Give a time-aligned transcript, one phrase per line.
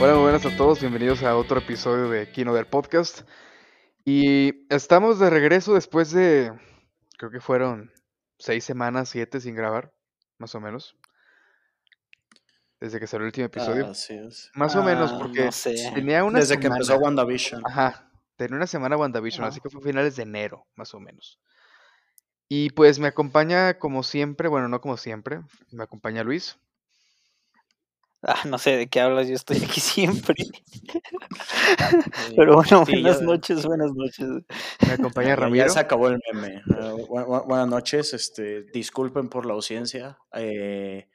[0.00, 3.22] Hola, muy buenas a todos, bienvenidos a otro episodio de Kino del Podcast.
[4.04, 6.52] Y estamos de regreso después de,
[7.18, 7.92] creo que fueron
[8.38, 9.92] seis semanas, siete sin grabar,
[10.38, 10.96] más o menos.
[12.80, 13.86] Desde que salió el último episodio.
[13.88, 14.50] Así es.
[14.54, 15.74] Más o menos, Ah, porque no sé.
[15.94, 17.62] tenía una Desde que empezó WandaVision.
[17.66, 19.50] Ajá, tenía una semana WandaVision, Ajá.
[19.50, 21.38] así que fue finales de enero, más o menos.
[22.48, 26.58] Y pues me acompaña como siempre, bueno, no como siempre, me acompaña Luis.
[28.22, 30.34] Ah, no sé de qué hablas, yo estoy aquí siempre.
[32.36, 34.26] Pero bueno, Sí, buenas noches, buenas noches.
[34.86, 35.66] Me acompaña Ramiro.
[35.66, 36.62] Ya se acabó el meme.
[36.70, 40.18] Ah, bu- bu- buenas noches, este, disculpen por la ausencia.
[40.34, 41.08] eh,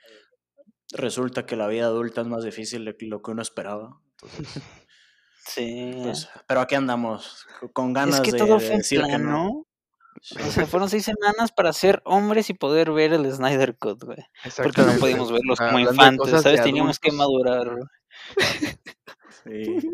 [0.93, 3.99] resulta que la vida adulta es más difícil de lo que uno esperaba.
[4.11, 4.63] Entonces,
[5.47, 5.99] Sí.
[6.03, 9.01] pues, pero aquí andamos, co- con ganas es que de, todo de fue en decir
[9.01, 9.31] que plan, no.
[9.43, 9.67] ¿no?
[10.21, 14.17] O sea, fueron seis semanas para ser hombres y poder ver el Snyder Cut, güey.
[14.57, 16.63] Porque no podíamos verlos como Hablando infantes, ¿sabes?
[16.63, 17.75] Teníamos que madurar.
[17.75, 17.85] güey.
[19.43, 19.91] Sí,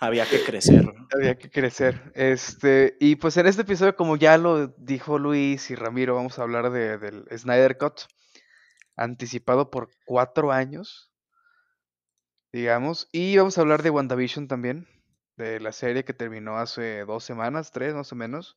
[0.00, 0.84] había que crecer.
[0.84, 1.06] ¿no?
[1.14, 2.10] Había que crecer.
[2.14, 6.42] Este, y pues en este episodio, como ya lo dijo Luis y Ramiro, vamos a
[6.42, 8.00] hablar de, del Snyder Cut,
[8.96, 11.12] anticipado por cuatro años,
[12.52, 13.08] digamos.
[13.12, 14.88] Y vamos a hablar de WandaVision también,
[15.36, 18.56] de la serie que terminó hace dos semanas, tres más o menos.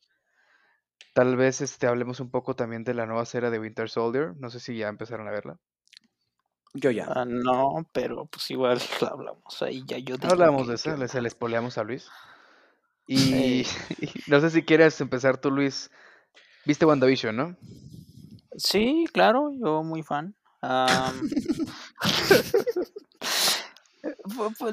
[1.14, 4.34] Tal vez este, hablemos un poco también de la nueva serie de Winter Soldier.
[4.38, 5.58] No sé si ya empezaron a verla.
[6.74, 7.06] Yo ya.
[7.08, 10.96] Ah, no, pero pues igual la hablamos ahí ya yo digo Hablamos que- de eso,
[10.98, 12.06] que- se le spoileamos a Luis.
[13.06, 13.64] Y,
[14.00, 15.90] y no sé si quieres empezar tú, Luis.
[16.66, 17.56] ¿Viste WandaVision, no?
[18.58, 20.34] Sí, claro, yo muy fan.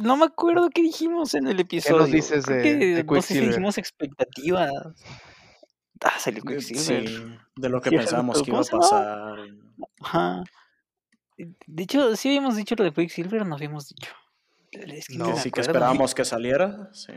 [0.02, 2.06] No me acuerdo qué dijimos en el episodio.
[2.06, 3.50] dices Creo de- que de no sé si Quicksilver?
[3.50, 4.72] dijimos expectativas.
[6.04, 7.08] Ah, salió Quicksilver.
[7.08, 9.40] Sí, de lo que pensábamos que iba ¿cómo a pasar.
[10.02, 10.44] Ajá.
[11.38, 14.12] De hecho, sí habíamos dicho lo de Quicksilver, o no habíamos dicho.
[14.72, 15.36] Es que No.
[15.38, 16.90] Sí, que esperábamos que saliera.
[16.94, 17.14] Sí.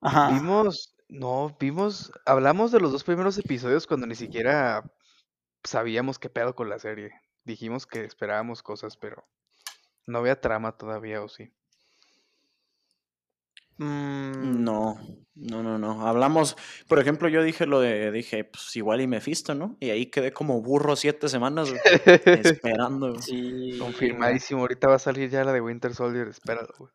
[0.00, 0.30] Ajá.
[0.30, 4.84] Vimos, no, vimos, hablamos de los dos primeros episodios cuando ni siquiera
[5.64, 7.12] sabíamos qué pedo con la serie.
[7.44, 9.24] Dijimos que esperábamos cosas, pero
[10.06, 11.52] no había trama todavía, ¿o sí?
[13.78, 14.96] Mm, No,
[15.34, 16.06] no, no, no.
[16.06, 16.56] Hablamos,
[16.88, 19.76] por ejemplo, yo dije lo de, dije, pues igual y Mephisto, ¿no?
[19.80, 21.80] Y ahí quedé como burro siete semanas güey,
[22.42, 23.10] esperando.
[23.10, 23.22] güey.
[23.22, 23.76] sí.
[23.78, 26.90] Confirmadísimo, ahorita va a salir ya la de Winter Soldier, espéralo, güey.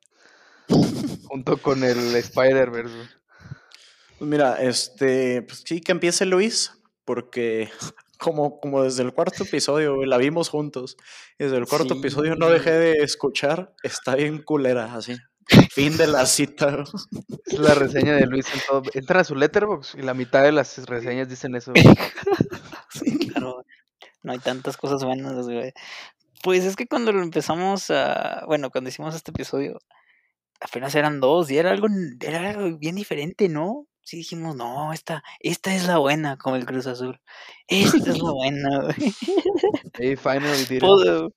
[1.25, 2.95] Junto con el Spider-Verse.
[4.17, 6.71] Pues mira, este, pues sí que empiece Luis,
[7.05, 7.69] porque
[8.17, 10.97] como, como desde el cuarto episodio, güey, la vimos juntos.
[11.37, 15.17] y Desde el cuarto episodio no dejé de escuchar, está bien culera, así.
[15.71, 16.83] Fin de la cita.
[17.45, 18.83] Es la reseña de Luis en todo.
[18.93, 21.73] Entran a su letterbox y la mitad de las reseñas dicen eso.
[22.93, 23.63] Sí, claro.
[24.21, 25.71] No hay tantas cosas buenas, güey.
[26.43, 28.43] Pues es que cuando lo empezamos a.
[28.47, 29.79] Bueno, cuando hicimos este episodio,
[30.59, 31.87] apenas eran dos y era algo,
[32.19, 33.87] era algo bien diferente, ¿no?
[34.03, 37.21] Sí dijimos, no, esta, esta es la buena, como el Cruz Azul.
[37.67, 39.13] Esta es la buena, güey.
[39.97, 41.33] Hey, finally did it.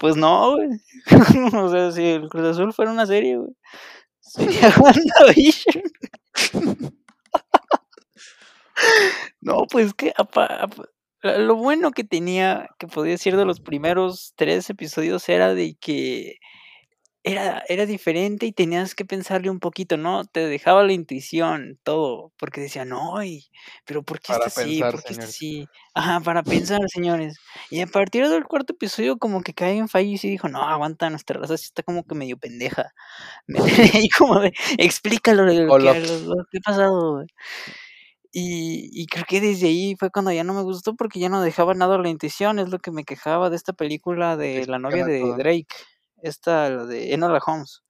[0.00, 0.68] Pues, no, güey.
[1.54, 3.52] o sea, si el Cruz Azul fuera una serie, güey.
[4.20, 5.82] Sería WandaVision.
[9.40, 10.68] No, pues que apa-
[11.22, 16.36] lo bueno que tenía, que podía decir de los primeros tres episodios, era de que
[17.22, 20.24] era, era diferente y tenías que pensarle un poquito, ¿no?
[20.24, 23.46] Te dejaba la intuición, todo, porque decía, no, y-
[23.84, 24.80] pero ¿por qué está así?
[24.92, 25.68] ¿Por qué está así?
[25.94, 27.36] Ajá, para pensar, señores.
[27.70, 30.62] Y a partir del cuarto episodio, como que cae en fallo y sí dijo, no,
[30.62, 32.92] aguanta, nuestra raza sí está como que medio pendeja.
[33.46, 35.92] Me ahí como de, explícalo lo, lo Hola.
[35.94, 37.26] que, lo- lo que ha pasado, güey".
[38.32, 41.42] Y, y creo que desde ahí fue cuando ya no me gustó porque ya no
[41.42, 42.60] dejaba nada a la intuición.
[42.60, 45.20] Es lo que me quejaba de esta película de la novia de.
[45.36, 45.66] Drake,
[46.22, 47.82] esta, la de Enola Holmes,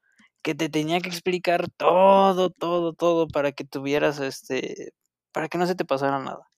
[0.42, 4.92] que te tenía que explicar todo, todo, todo para que tuvieras este,
[5.32, 6.48] para que no se te pasara nada.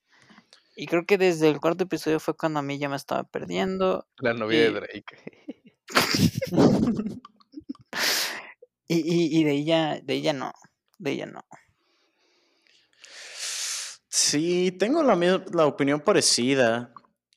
[0.76, 4.06] Y creo que desde el cuarto episodio fue cuando a mí ya me estaba perdiendo.
[4.18, 5.04] La novia de y- Drake.
[8.88, 10.52] Y, y, y de ella, de ella no,
[10.98, 11.42] de ella no.
[14.08, 15.14] Sí, tengo la,
[15.52, 16.92] la opinión parecida.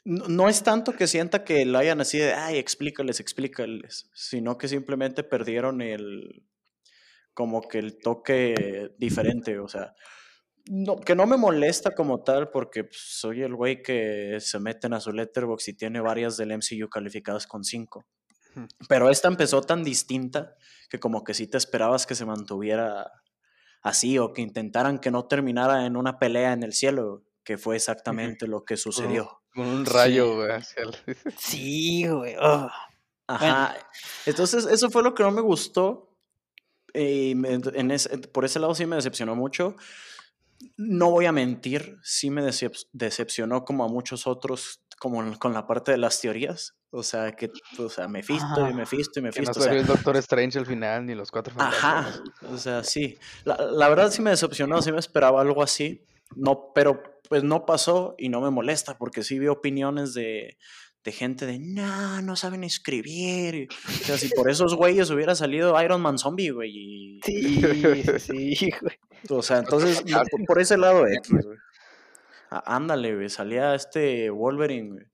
[0.05, 4.57] No, no es tanto que sienta que lo hayan así de, ay, explícales, explícales, sino
[4.57, 6.45] que simplemente perdieron el,
[7.33, 9.93] como que el toque diferente, o sea,
[10.67, 14.93] no, que no me molesta como tal porque pues, soy el güey que se meten
[14.93, 18.05] a su letterbox y tiene varias del MCU calificadas con 5.
[18.55, 18.67] Ujú.
[18.87, 20.55] Pero esta empezó tan distinta
[20.89, 23.11] que como que sí te esperabas que se mantuviera
[23.81, 27.75] así o que intentaran que no terminara en una pelea en el cielo, que fue
[27.77, 29.41] exactamente lo que sucedió.
[29.53, 30.51] Con un rayo, güey,
[31.37, 32.35] Sí, güey.
[33.27, 33.75] Ajá.
[34.25, 36.11] Entonces, eso fue lo que no me gustó.
[36.93, 39.75] Y me- en ese- por ese lado sí me decepcionó mucho.
[40.77, 45.53] No voy a mentir, sí me decep- decepcionó como a muchos otros, como en- con
[45.53, 46.73] la parte de las teorías.
[46.91, 48.73] O sea, que, o sea, Mephisto y.
[48.73, 49.51] Mephisto y Que no Mephisto.
[49.51, 52.07] o sea, salió el Doctor Strange al final, ni los cuatro Ajá,
[52.49, 53.17] o sea, sí.
[53.43, 56.01] La, la verdad sí me decepcionó, sí me esperaba algo así.
[56.35, 60.57] No, pero pues no pasó y no me molesta porque sí vi opiniones de,
[61.03, 63.55] de gente de, no, no saben escribir.
[63.55, 66.71] y- o sea, si por esos güeyes hubiera salido Iron Man Zombie, güey.
[66.73, 67.61] y- Sí,
[68.19, 68.97] sí, sí, güey.
[69.29, 71.57] o sea, entonces, no, por, por ese lado X, güey.
[72.51, 75.05] Ah, ándale, güey, salía este Wolverine, güey.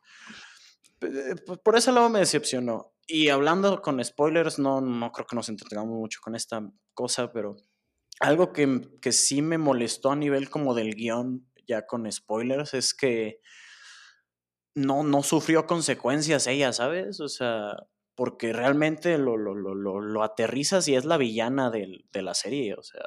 [1.45, 2.93] Pues por ese lado me decepcionó.
[3.07, 6.61] Y hablando con spoilers, no, no creo que nos entretengamos mucho con esta
[6.93, 7.57] cosa, pero
[8.21, 12.73] algo que, m- que sí me molestó a nivel como del guion, ya con spoilers,
[12.73, 13.41] es que
[14.75, 17.19] no, no sufrió consecuencias ella, ¿sabes?
[17.19, 17.75] O sea,
[18.15, 22.33] porque realmente lo, lo, lo, lo, lo aterrizas y es la villana del- de la
[22.33, 23.01] serie, o sea,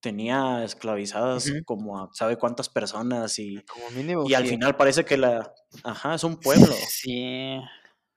[0.00, 4.24] tenía esclavizadas como a sabe cuántas personas y, Como mínimo.
[4.28, 5.52] y al final parece que la...
[5.84, 6.66] Ajá, es un pueblo.
[6.90, 7.58] Sí,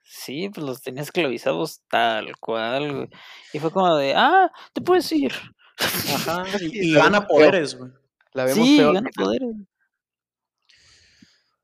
[0.04, 3.10] sí, pues los tenía esclavizados tal cual.
[3.54, 5.34] Y fue como de, ah, te puedes ir.
[5.82, 7.92] Ajá, y, gana poderes, güey.
[8.34, 8.94] La vemos Sí, peor.
[8.96, 9.56] gana poderes.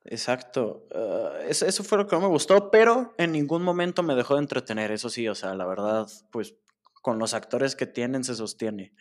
[0.04, 0.86] Exacto.
[0.94, 4.34] ah, eso, eso fue lo que no me gustó, pero en ningún momento me dejó
[4.34, 6.54] de entretener, eso sí, o sea, la verdad, pues
[7.02, 8.94] con los actores que tienen se sostiene.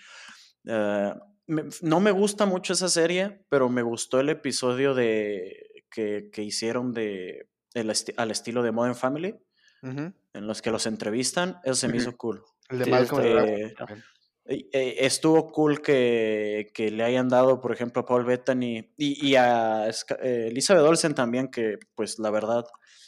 [0.68, 6.30] Ah, me- no me gusta mucho esa serie, pero me gustó el episodio de que,
[6.32, 9.36] que hicieron de, el esti- al estilo de Modern Family,
[9.84, 12.44] en los que los entrevistan, eso se me hizo cool.
[12.70, 13.86] El de Malcolm está
[14.48, 19.36] Eh, Estuvo cool que, que le hayan dado, por ejemplo, a Paul Bettany y, y
[19.36, 22.66] a eh, Elizabeth Olsen también, que pues la verdad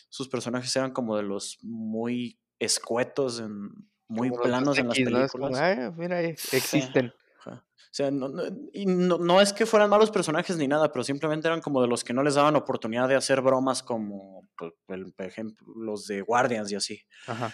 [0.09, 3.69] sus personajes eran como de los muy escuetos, en,
[4.07, 5.59] muy Como planos en las películas.
[5.59, 7.13] "Ay, mira, ahí existen.
[7.45, 11.03] O sea, no, no- y no, no es que fueran malos personajes ni nada, pero
[11.03, 14.73] simplemente eran como de los que no les daban oportunidad de hacer bromas como, pues,
[14.89, 17.51] el- por ejemplo, los de Guardians y así Ajá.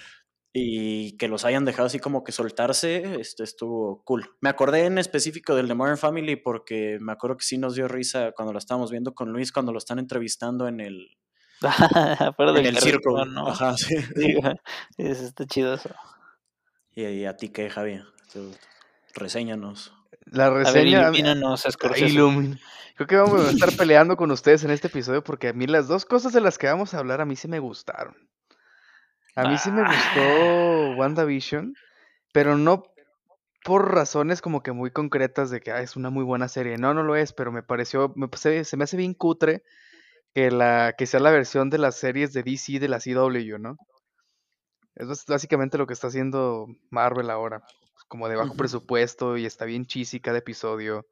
[0.57, 4.29] Y que los hayan dejado así como que soltarse, este estuvo cool.
[4.39, 7.89] Me acordé en específico del de Modern Family porque me acuerdo que sí nos dio
[7.89, 11.09] risa cuando lo estábamos viendo con Luis cuando lo están entrevistando en el,
[12.37, 13.33] Fuera en el.
[13.33, 13.47] ¿no?
[13.49, 13.95] Ajá, sí.
[14.15, 14.37] Sí.
[14.97, 15.89] Eso está chido eso.
[16.95, 17.99] Y, y a ti qué, Javi,
[18.31, 18.51] Tú,
[19.13, 19.93] reséñanos.
[20.25, 21.01] La reseña.
[21.01, 22.05] ilumínanos, Ah, Scorsese.
[22.13, 22.59] ilumi-
[22.95, 25.89] Creo que vamos a estar peleando con ustedes en este episodio porque a mí las
[25.89, 28.15] dos cosas de las que vamos a hablar a mí sí me gustaron.
[29.35, 29.91] A mí sí me Ah.
[29.91, 31.73] gustó WandaVision,
[32.33, 32.83] pero no
[33.63, 36.77] por razones como que muy concretas de que "Ah, es una muy buena serie.
[36.77, 39.63] No, no lo es, pero me pareció, me, se, se me hace bien cutre
[40.33, 43.77] que la que sea la versión de las series de DC de la CW, ¿no?
[44.95, 47.61] Eso es básicamente lo que está haciendo Marvel ahora,
[48.07, 51.05] como de bajo presupuesto y está bien cheesy cada episodio.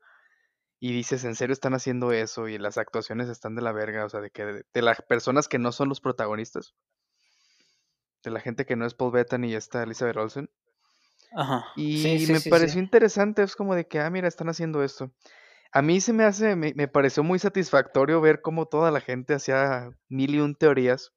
[0.79, 2.47] Y dices, ¿en serio están haciendo eso?
[2.47, 5.47] Y las actuaciones están de la verga, o sea, de que de, de las personas
[5.47, 6.73] que no son los protagonistas,
[8.23, 10.49] de la gente que no es Paul Bettany y está Elizabeth Olsen.
[11.35, 11.65] Ajá.
[11.75, 14.83] Y Sí, sí, me sí, pareció interesante, es como de que, ah, mira, están haciendo
[14.83, 15.11] esto.
[15.71, 19.33] A mí se me hace, me, me pareció muy satisfactorio ver cómo toda la gente
[19.33, 21.11] hacía mil y un teorías.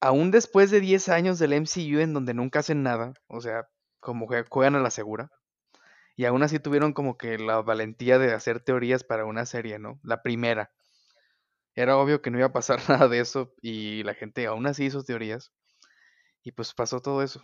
[0.00, 3.68] Aún después de 10 años del MCU en donde nunca hacen nada, o sea,
[4.00, 5.30] como que juegan a la segura.
[6.16, 9.98] Y aún así tuvieron como que la valentía de hacer teorías para una serie, ¿no?
[10.02, 10.70] La primera.
[11.74, 14.84] Era obvio que no iba a pasar nada de eso y la gente aún así
[14.86, 15.52] hizo teorías.
[16.42, 17.42] Y pues pasó todo eso.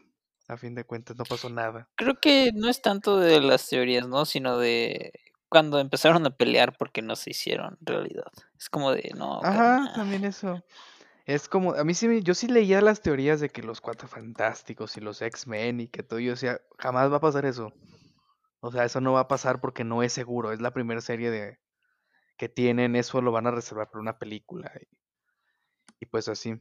[0.48, 1.88] A fin de cuentas no pasó nada.
[1.96, 4.24] Creo que no es tanto de las teorías, ¿no?
[4.24, 5.12] Sino de
[5.48, 8.32] cuando empezaron a pelear porque no se hicieron realidad.
[8.58, 10.62] Es como de, no, Ajá, también eso.
[11.26, 14.08] Es como, a mí sí, me- yo sí leía las teorías de que los Cuatro
[14.08, 17.72] Fantásticos y los X-Men y que todo, yo decía, jamás va a pasar eso.
[18.60, 20.52] O sea, eso no va a pasar porque no es seguro.
[20.52, 21.58] Es la primera serie de
[22.40, 24.72] que tienen, eso lo van a reservar para una película.
[24.80, 24.88] Y,
[26.00, 26.58] y pues así.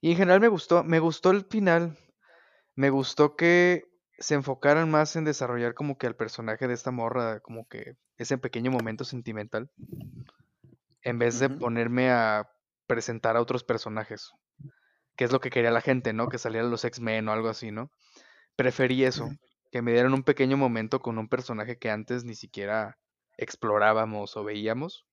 [0.00, 1.98] Y en general me gustó, me gustó el final.
[2.74, 3.84] Me gustó que
[4.18, 8.38] se enfocaran más en desarrollar como que al personaje de esta morra, como que ese
[8.38, 9.70] pequeño momento sentimental.
[11.02, 12.50] En vez de ponerme a
[12.86, 14.32] presentar a otros personajes.
[15.14, 16.30] Que es lo que quería la gente, ¿no?
[16.30, 17.92] Que salieran los X-Men o algo así, ¿no?
[18.56, 19.28] Preferí eso.
[19.70, 22.96] Que me dieran un pequeño momento con un personaje que antes ni siquiera
[23.36, 25.04] explorábamos o veíamos.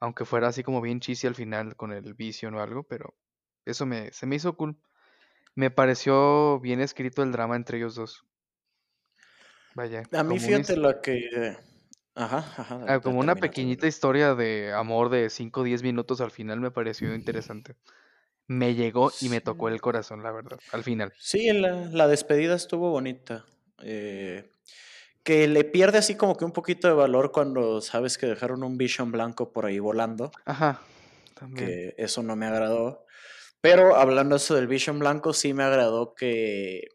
[0.00, 3.14] Aunque fuera así como bien cheesy al final con el Vision o algo, pero
[3.64, 4.76] eso me, se me hizo cool.
[5.54, 8.24] Me pareció bien escrito el drama entre ellos dos.
[9.74, 11.56] Vaya, A mí una, fíjate lo que...
[12.14, 16.32] Ajá, ajá, ah, como una pequeñita historia de amor de 5 o 10 minutos al
[16.32, 17.76] final me pareció interesante.
[18.48, 21.12] Me llegó y me tocó el corazón, la verdad, al final.
[21.18, 23.44] Sí, la, la despedida estuvo bonita.
[23.82, 24.50] Eh,
[25.22, 28.78] que le pierde así como que un poquito de valor cuando sabes que dejaron un
[28.78, 30.30] Vision blanco por ahí volando.
[30.44, 30.80] Ajá.
[31.34, 31.66] También.
[31.66, 33.04] Que eso no me agradó.
[33.60, 36.88] Pero hablando eso del Vision blanco, sí me agradó que.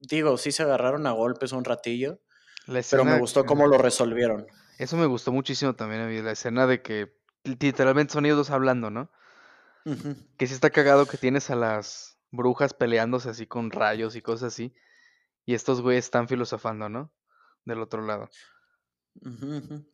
[0.00, 2.20] Digo, sí se agarraron a golpes un ratillo.
[2.66, 4.46] La Pero me gustó que- cómo lo resolvieron.
[4.78, 7.14] Eso me gustó muchísimo también a mí, la escena de que
[7.44, 9.10] literalmente son ellos dos hablando, ¿no?
[10.36, 14.52] Que sí está cagado que tienes a las brujas peleándose así con rayos y cosas
[14.52, 14.74] así.
[15.46, 17.12] Y estos güeyes están filosofando, ¿no?
[17.66, 18.30] Del otro lado.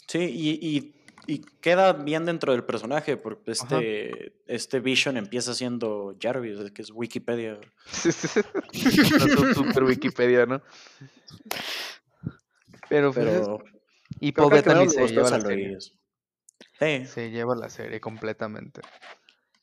[0.06, 0.94] Sí, y, y-
[1.28, 3.62] y queda bien dentro del personaje, porque Ajá.
[3.80, 7.60] este, este Vision empieza siendo Jarvis, que es Wikipedia.
[9.40, 10.60] Una super Wikipedia, ¿no?
[12.88, 13.64] Pero, pues, es- Pero
[14.20, 15.78] y Paul Bettany se lleva es la serie.
[15.80, 17.06] Sí.
[17.06, 18.80] Se lleva la serie completamente.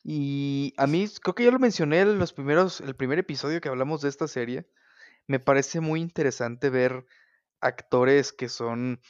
[0.03, 3.69] Y a mí, creo que yo lo mencioné en los primeros, el primer episodio que
[3.69, 4.65] hablamos de esta serie.
[5.27, 7.05] Me parece muy interesante ver
[7.61, 9.01] actores que son,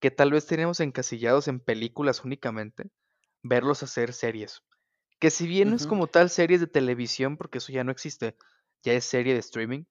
[0.00, 2.90] que tal vez tenemos encasillados en películas únicamente,
[3.42, 4.62] verlos hacer series.
[5.18, 8.36] Que si bien no es como tal series de televisión, porque eso ya no existe,
[8.82, 9.84] ya es serie de streaming,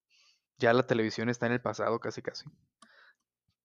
[0.58, 2.46] ya la televisión está en el pasado casi casi.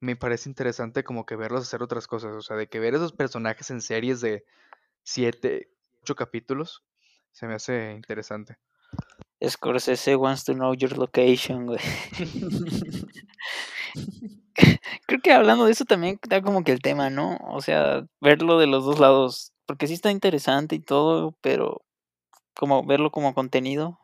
[0.01, 3.13] Me parece interesante como que verlos hacer otras cosas, o sea, de que ver esos
[3.13, 4.45] personajes en series de
[5.03, 5.71] siete,
[6.03, 6.85] ocho capítulos,
[7.33, 8.59] se me hace interesante.
[9.43, 11.81] Scorsese wants to know your location, güey.
[15.07, 17.37] Creo que hablando de eso también da como que el tema, ¿no?
[17.49, 21.83] O sea, verlo de los dos lados, porque sí está interesante y todo, pero
[22.55, 23.99] como verlo como contenido,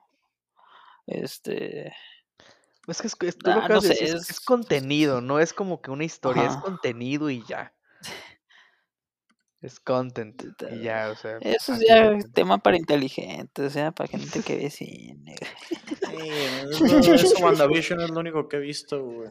[1.07, 1.93] este,
[2.87, 5.91] Es que es, es- Ah, no sé, es, es es- contenido, no es como que
[5.91, 7.73] una historia, es contenido y ya.
[9.61, 10.43] Es content
[10.73, 11.37] y ya, o sea.
[11.41, 12.29] eso es ya cuenta.
[12.33, 15.37] tema para inteligentes, o sea, para gente que ve cine.
[16.09, 19.31] Sí, es lo- eso WandaVision es lo único que he visto, güey.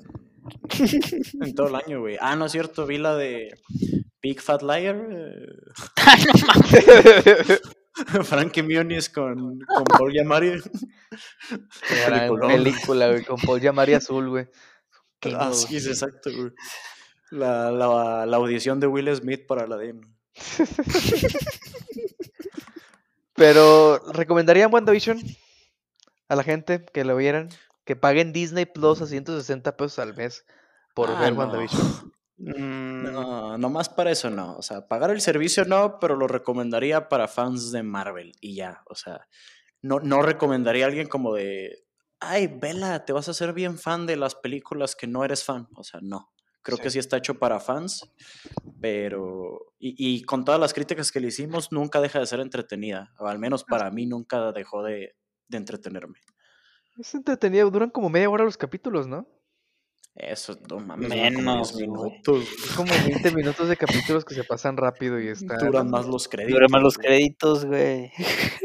[1.42, 2.18] En todo el año, güey.
[2.20, 3.50] Ah, no es cierto, vi la de
[4.22, 4.96] Big Fat Liar.
[5.12, 5.46] eh,
[5.98, 7.62] Ah, no mames.
[8.28, 10.14] Frankie Muniz con, con Paul
[12.06, 12.52] Peliculón.
[12.52, 14.48] película, güey, con Paul Giamatti Azul, güey.
[15.20, 16.52] Qué Ah, no- sí, es exacto, güey.
[17.32, 20.02] La, la, la audición de Will Smith para Aladdin.
[23.36, 25.20] Pero, ¿recomendarían WandaVision?
[26.28, 27.50] A la gente que lo vieran.
[27.90, 30.46] Que paguen Disney Plus a 160 pesos al mes
[30.94, 31.40] por Ah, ver no.
[31.40, 32.14] WandaVision.
[32.38, 34.56] Mm, No, nomás para eso no.
[34.58, 38.84] O sea, pagar el servicio no, pero lo recomendaría para fans de Marvel y ya.
[38.92, 39.28] O sea,
[39.82, 41.80] no, no recomendaría a alguien como de,
[42.20, 45.68] ay, vela, te vas a hacer bien fan de las películas que no eres fan.
[45.76, 46.32] O sea, no.
[46.62, 46.94] Creo que Sí.
[46.94, 48.04] sí está hecho para fans,
[48.80, 49.74] pero...
[49.80, 53.14] Y, y con todas las críticas que le hicimos, nunca deja de ser entretenida.
[53.18, 55.16] O al menos para mí nunca dejó de,
[55.48, 56.20] de entretenerme.
[57.00, 59.28] Es entretenido, duran como media hora los capítulos, ¿no?
[60.16, 62.10] Eso, no mames, duran como Menos, 10 güey.
[62.10, 62.48] minutos.
[62.66, 65.56] Es como 20 minutos de capítulos que se pasan rápido y está.
[65.58, 66.54] Duran más los créditos.
[66.56, 67.08] Dura más los güey.
[67.08, 68.12] créditos, güey.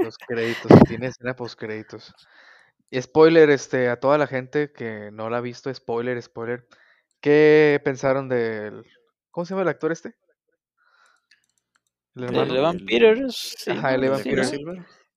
[0.02, 2.12] Los créditos, tiene escena post créditos.
[2.90, 6.66] Y spoiler, este, a toda la gente que no la ha visto, spoiler, spoiler.
[7.20, 8.84] ¿Qué pensaron del.
[9.30, 10.14] ¿Cómo se llama el actor este?
[12.16, 12.34] El.
[12.56, 13.54] Evan Peters.
[13.58, 14.04] sí, Ajá, el.
[14.04, 14.52] Evan Sí, Peters.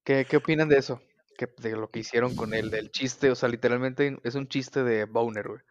[0.03, 1.01] ¿Qué, qué opinan de eso?
[1.37, 4.83] Que, de lo que hicieron con él, del chiste, o sea, literalmente es un chiste
[4.83, 5.61] de Boner, güey.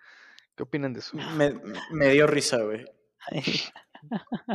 [0.56, 1.16] ¿Qué opinan de eso?
[1.36, 1.54] Me,
[1.90, 2.84] me dio risa, güey.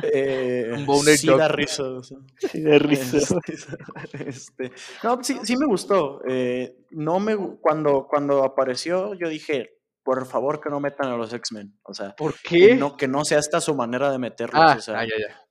[0.03, 1.84] Eh, Un sí da risa.
[1.84, 3.18] o sea, Sí, da risa.
[3.18, 4.72] este, este,
[5.03, 6.22] no, sí, sí me gustó.
[6.27, 11.34] eh, no me, cuando, cuando apareció, yo dije, por favor que no metan a los
[11.34, 11.77] X-Men.
[11.84, 12.75] O sea, ¿Por que qué?
[12.75, 14.62] no, que no sea esta su manera de meterlos.
[14.63, 15.41] ah, o, sea, ah, ya, ya.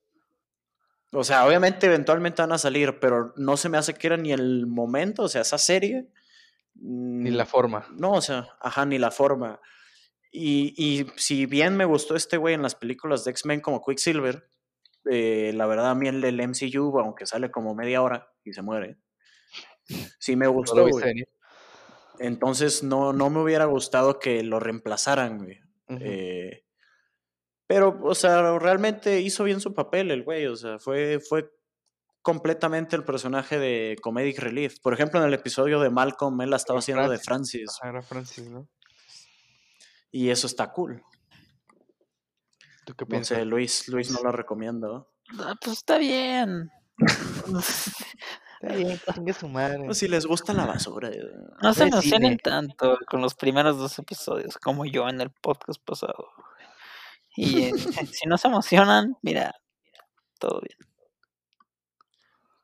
[1.12, 4.32] O sea, obviamente eventualmente van a salir, pero no se me hace que era ni
[4.32, 6.08] el momento, o sea, esa serie.
[6.74, 7.86] Ni mm, la forma.
[7.96, 9.60] no, o sea, ajá, ni la forma.
[10.32, 14.48] Y, y si bien me gustó este güey en las películas de X-Men como Quicksilver,
[15.10, 18.62] eh, la verdad a mí el del MCU, aunque sale como media hora y se
[18.62, 18.98] muere,
[20.18, 21.26] sí me gustó, güey.
[22.18, 25.58] Entonces no, no me hubiera gustado que lo reemplazaran, güey.
[25.88, 26.64] Eh,
[27.70, 31.48] pero, o sea, realmente hizo bien su papel el güey, o sea, fue, fue
[32.20, 34.80] completamente el personaje de Comedic Relief.
[34.80, 37.70] Por ejemplo, en el episodio de Malcolm, él la estaba haciendo de Francis.
[37.80, 38.66] Ajá, era Francis, ¿no?
[40.10, 41.00] Y eso está cool.
[42.86, 43.38] ¿Tú qué No piensas?
[43.38, 45.08] sé, Luis, Luis no lo recomiendo.
[45.38, 46.70] Ah, pues está bien.
[48.62, 49.86] Está bien, chingue su madre.
[49.86, 51.08] Pues si les gusta la basura.
[51.08, 51.22] eh.
[51.62, 55.80] No se Ve emocionen tanto con los primeros dos episodios como yo en el podcast
[55.82, 56.26] pasado.
[57.36, 57.72] Y eh,
[58.12, 59.54] si no se emocionan, mira,
[60.38, 60.78] todo bien.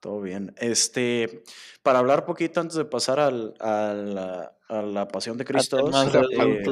[0.01, 0.55] Todo bien.
[0.59, 1.43] Este,
[1.83, 4.19] para hablar poquito antes de pasar al, al,
[4.69, 5.79] a la Pasión de Cristo.
[5.91, 6.65] eh.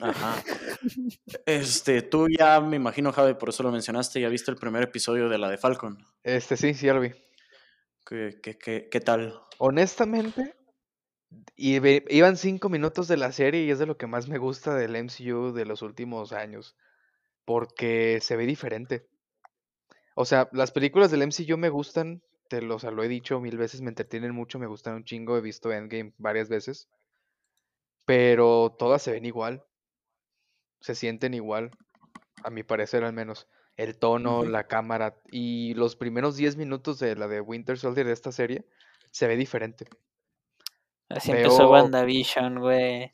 [0.00, 0.42] Ajá.
[1.46, 5.28] Este, tú ya me imagino, Javi, por eso lo mencionaste, ya viste el primer episodio
[5.28, 5.98] de la de Falcon.
[6.22, 7.12] Este sí, sí, ya lo vi.
[8.06, 9.40] ¿Qué, qué, qué, qué tal?
[9.58, 10.54] Honestamente,
[11.56, 14.38] y ve- iban cinco minutos de la serie y es de lo que más me
[14.38, 16.76] gusta del MCU de los últimos años,
[17.44, 19.06] porque se ve diferente.
[20.16, 23.38] O sea, las películas del MCU me gustan, te lo, o sea, lo he dicho
[23.40, 26.88] mil veces, me entretienen mucho, me gustan un chingo, he visto Endgame varias veces,
[28.06, 29.62] pero todas se ven igual,
[30.80, 31.72] se sienten igual,
[32.44, 33.48] a mi parecer al menos.
[33.76, 38.12] El tono, la cámara y los primeros 10 minutos de la de Winter Soldier de
[38.12, 38.66] esta serie
[39.10, 39.86] se ve diferente.
[41.16, 43.12] Así empezó WandaVision, güey.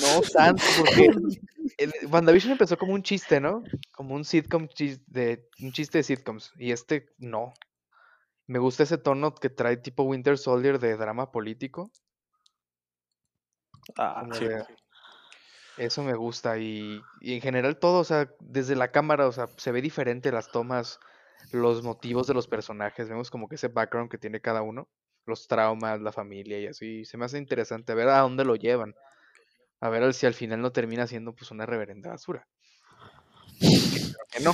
[0.00, 1.08] No tanto, porque
[2.10, 3.62] WandaVision empezó como un chiste, ¿no?
[3.92, 4.68] Como un sitcom
[5.06, 6.52] de un chiste de sitcoms.
[6.56, 7.52] Y este no.
[8.46, 11.90] Me gusta ese tono que trae tipo Winter Soldier de drama político.
[13.96, 14.46] Ah, Sí.
[14.46, 14.64] de-
[15.78, 16.58] eso me gusta.
[16.58, 20.32] Y, y en general todo, o sea, desde la cámara, o sea, se ve diferente
[20.32, 20.98] las tomas,
[21.52, 23.08] los motivos de los personajes.
[23.08, 24.88] Vemos como que ese background que tiene cada uno.
[25.30, 27.04] Los traumas, la familia y así.
[27.06, 28.94] Se me hace interesante ver a dónde lo llevan.
[29.80, 32.46] A ver si al final no termina siendo pues una reverenda basura.
[33.60, 34.52] Que no.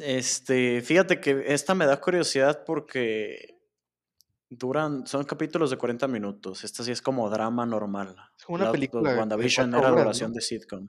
[0.00, 3.56] Este, fíjate que esta me da curiosidad porque
[4.48, 6.64] duran, son capítulos de 40 minutos.
[6.64, 8.14] Esta sí es como drama normal.
[8.36, 10.34] Es como una La- película WandaVision era horas, duración ¿no?
[10.36, 10.88] de sitcom.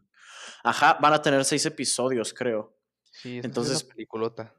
[0.64, 2.76] Ajá, van a tener seis episodios, creo.
[3.12, 4.56] Sí, es- es Entonces- una peliculota.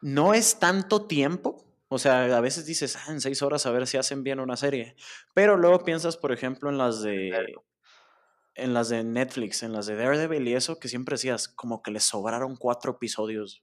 [0.00, 1.64] No es tanto tiempo.
[1.90, 4.56] O sea, a veces dices, ah, en seis horas a ver si hacen bien una
[4.56, 4.94] serie.
[5.34, 7.54] Pero luego piensas, por ejemplo, en las de.
[8.54, 11.92] En las de Netflix, en las de Daredevil y eso, que siempre decías, como que
[11.92, 13.62] les sobraron cuatro episodios.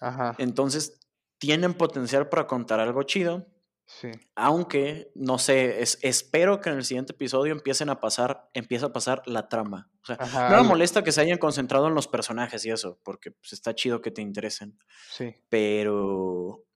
[0.00, 0.34] Ajá.
[0.38, 1.00] Entonces,
[1.38, 3.46] tienen potencial para contar algo chido.
[3.86, 4.10] Sí.
[4.36, 8.92] Aunque, no sé, es- espero que en el siguiente episodio empiecen a pasar, empiece a
[8.92, 9.90] pasar la trama.
[10.02, 10.50] O sea, Ajá.
[10.50, 13.74] no me molesta que se hayan concentrado en los personajes y eso, porque pues, está
[13.74, 14.78] chido que te interesen
[15.10, 15.34] Sí.
[15.48, 16.66] pero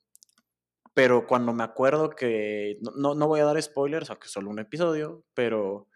[0.95, 4.59] pero cuando me acuerdo que no, no, no voy a dar spoilers, aunque solo un
[4.59, 5.89] episodio, pero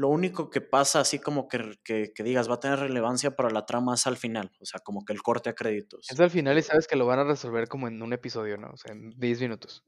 [0.00, 3.50] lo único que pasa así como que, que, que digas va a tener relevancia para
[3.50, 6.10] la trama es al final, o sea, como que el corte a créditos.
[6.10, 8.70] Es al final y sabes que lo van a resolver como en un episodio, ¿no?
[8.70, 9.84] O sea, en 10 minutos.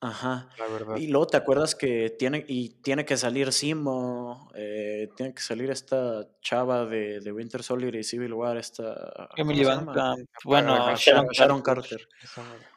[0.00, 0.48] Ajá.
[0.58, 0.96] La verdad.
[0.96, 5.70] Y luego te acuerdas que tiene, y tiene que salir Simo, eh, tiene que salir
[5.70, 9.28] esta chava de, de Winter Soldier y Civil War, esta...
[9.36, 10.28] Emily ¿cómo se Van.
[10.44, 12.08] Bueno, Ajá, Sharon, Sharon Carter.
[12.34, 12.71] Carter.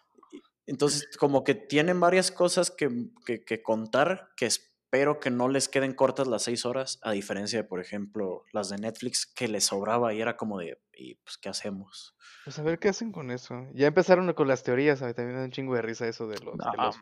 [0.68, 2.90] Entonces, como que tienen varias cosas que,
[3.26, 7.60] que- que contar que espero que no les queden cortas las seis horas, a diferencia
[7.62, 11.38] de, por ejemplo, las de Netflix que les sobraba y era como de, ¿y pues
[11.38, 12.16] qué hacemos?
[12.46, 13.68] Pues a ver qué hacen con eso.
[13.74, 16.28] Ya empezaron con las teorías, a mí también me da un chingo de risa eso
[16.28, 16.56] de los...
[16.58, 16.98] de No, los-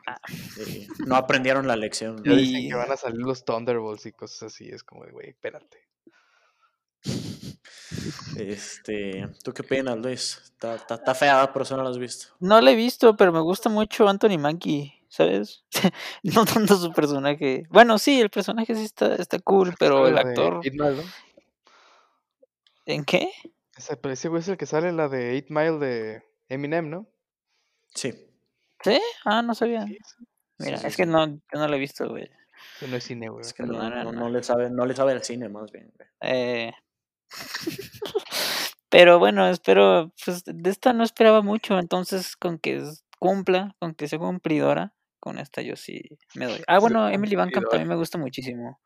[1.07, 2.23] no aprendieron la lección.
[2.23, 4.67] ya dicen y- que van a salir los Thunderbolts y cosas así.
[4.69, 5.87] Es como de, güey, espérate.
[8.37, 10.39] Este, ¿Tú qué opinas, Luis?
[10.43, 12.27] Está, está, está fea, pero eso no la has visto.
[12.39, 15.63] No la he visto, pero me gusta mucho Anthony Mackie, ¿sabes?
[16.23, 17.63] no tanto su personaje.
[17.69, 20.61] Bueno, sí, el personaje sí está, está cool, pero el actor.
[20.63, 21.03] Eight Mile, ¿no?
[22.85, 23.29] ¿En qué?
[23.77, 26.89] Ese, pero ese güey es el que sale en la de 8 Mile de Eminem,
[26.89, 27.07] ¿no?
[27.95, 28.13] Sí.
[28.83, 28.99] ¿Sí?
[29.25, 29.85] Ah, no sabía.
[29.85, 29.97] Sí,
[30.59, 30.97] Mira, sí, es sí.
[30.97, 32.29] que no, yo no la he visto, güey.
[32.77, 33.41] Eso no es cine, güey.
[33.41, 34.19] Es que no, Perdona, no, no.
[34.21, 35.91] no le sabe, no le sabe al cine, más bien.
[35.95, 36.07] güey.
[36.21, 36.73] Eh,
[38.89, 42.83] Pero bueno, espero, pues de esta no esperaba mucho, entonces con que
[43.17, 46.01] cumpla, con que sea cumplidora, con esta yo sí
[46.35, 46.61] me doy.
[46.67, 47.69] Ah, bueno, Emily cumplidora.
[47.69, 48.79] también me gusta muchísimo.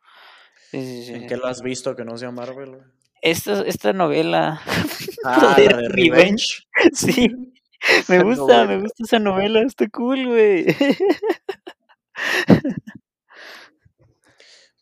[0.72, 1.14] Sí, sí, sí.
[1.14, 2.70] ¿En qué la has visto que no sea Marvel?
[2.70, 2.82] güey?
[3.22, 4.62] Esta, esta novela,
[5.26, 6.08] Ah, de la de Revenge.
[6.14, 6.68] Revenge.
[6.94, 7.30] sí,
[8.08, 10.66] me gusta, me gusta esa novela, está cool, güey.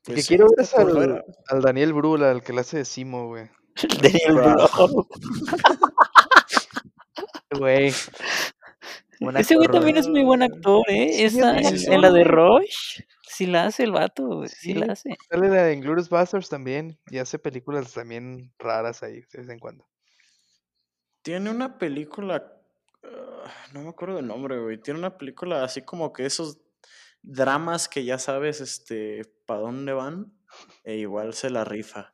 [0.08, 2.78] El que Pues, quiero ver es por al, al Daniel Brula, el que le hace
[2.78, 3.50] de Simo, güey.
[4.02, 4.36] Daniel.
[4.36, 5.08] Bro.
[7.58, 7.94] Güey.
[9.38, 11.14] Ese güey también es muy buen actor, ¿eh?
[11.16, 12.24] Sí, Esta, en, la de.
[12.26, 14.74] Rush, sí la hace el vato, güey, sí, Sí.
[14.74, 15.16] la hace.
[15.30, 17.00] Sale la de Inglourious Basterds también.
[17.10, 19.88] Y hace películas también raras ahí, de vez en cuando.
[21.22, 22.54] Tiene una película,
[23.04, 24.78] ah, no me acuerdo del nombre, güey.
[24.80, 26.60] Tiene una película así como que esos
[27.26, 30.34] dramas que ya sabes, este, para dónde van,
[30.84, 32.12] e igual se la rifa.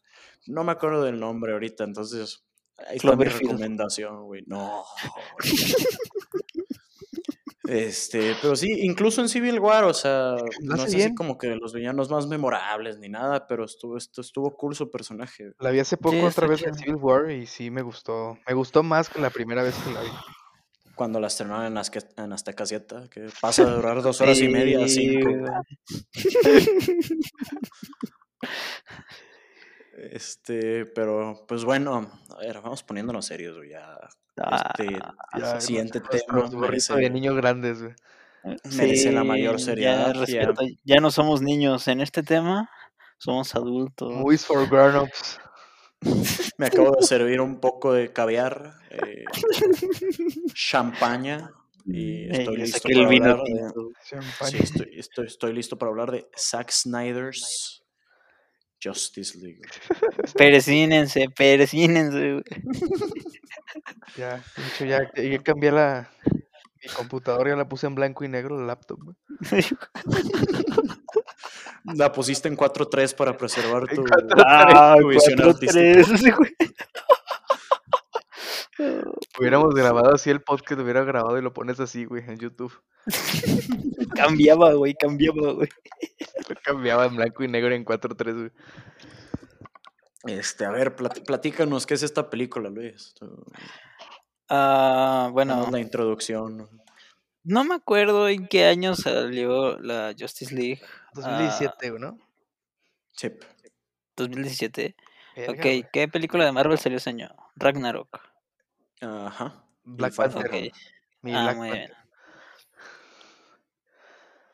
[0.47, 2.45] No me acuerdo del nombre ahorita, entonces
[2.87, 4.43] ahí está mi recomendación, güey.
[4.47, 4.83] No.
[7.71, 11.15] Este, pero sí, incluso en Civil War, o sea, no así bien.
[11.15, 14.91] como que de los villanos más memorables ni nada, pero estuvo, esto estuvo cool su
[14.91, 15.53] personaje.
[15.57, 16.75] La vi hace poco Sí, otra vez en.
[16.75, 18.37] Civil War y sí me gustó.
[18.45, 20.09] Me gustó más que la primera vez que la vi.
[21.01, 24.47] Cuando la estrenaron en, Azque- en Azteca 7, que pasa de durar dos horas y
[24.47, 25.31] media a Sí, cinco.
[30.11, 33.97] Este, pero pues bueno, a ver, vamos poniéndonos serios, güey, ya.
[34.39, 34.95] Ah, Este,
[35.39, 37.95] Ya, siguiente nuestro tema merece, de niños grandes, güey.
[38.77, 40.13] merece la mayor sí, seriedad.
[40.13, 40.19] Ya, ya.
[40.45, 42.69] respeto, ya no somos niños en este tema,
[43.17, 44.13] somos adultos.
[44.13, 45.39] Movies for grown-ups.
[46.57, 49.25] Me acabo de servir un poco de caviar, eh,
[50.53, 51.51] champaña
[51.85, 53.73] y estoy listo el para vino hablar de,
[54.49, 57.83] sí, estoy, estoy, estoy listo para hablar de Zack Snyder's
[58.83, 59.61] Justice League.
[60.35, 62.41] Persínense, persínense.
[64.17, 66.09] Ya, de hecho, ya, ya cambié la.
[66.83, 68.99] Mi computadora ya la puse en blanco y negro, la laptop.
[71.85, 74.43] La pusiste en 4.3 para preservar En tu, 4:3.
[74.45, 76.55] Ah, tu visión 4-3, güey.
[79.39, 82.73] Hubiéramos grabado así el podcast, lo hubiera grabado y lo pones así, güey, en YouTube.
[84.15, 85.69] Cambiaba, güey, cambiaba, güey.
[86.63, 88.51] Cambiaba en blanco y negro en 4.3, güey.
[90.37, 93.13] Este, a ver, plat- platícanos qué es esta película, Luis.
[94.49, 96.69] Ah, bueno, la introducción.
[97.43, 100.81] No me acuerdo en qué año salió la Justice League.
[101.13, 102.17] 2017, güey, ¿no?
[103.13, 103.29] Sí.
[104.15, 104.95] 2017.
[105.35, 105.89] Verga, Ok.
[105.93, 107.29] ¿qué película de Marvel salió ese año?
[107.55, 108.19] Ragnarok.
[109.01, 109.63] Ajá.
[109.83, 110.15] Black.
[110.15, 110.71] Panther.
[111.21, 111.87] Mi Ah, Black muy Panther.
[111.89, 111.97] bien.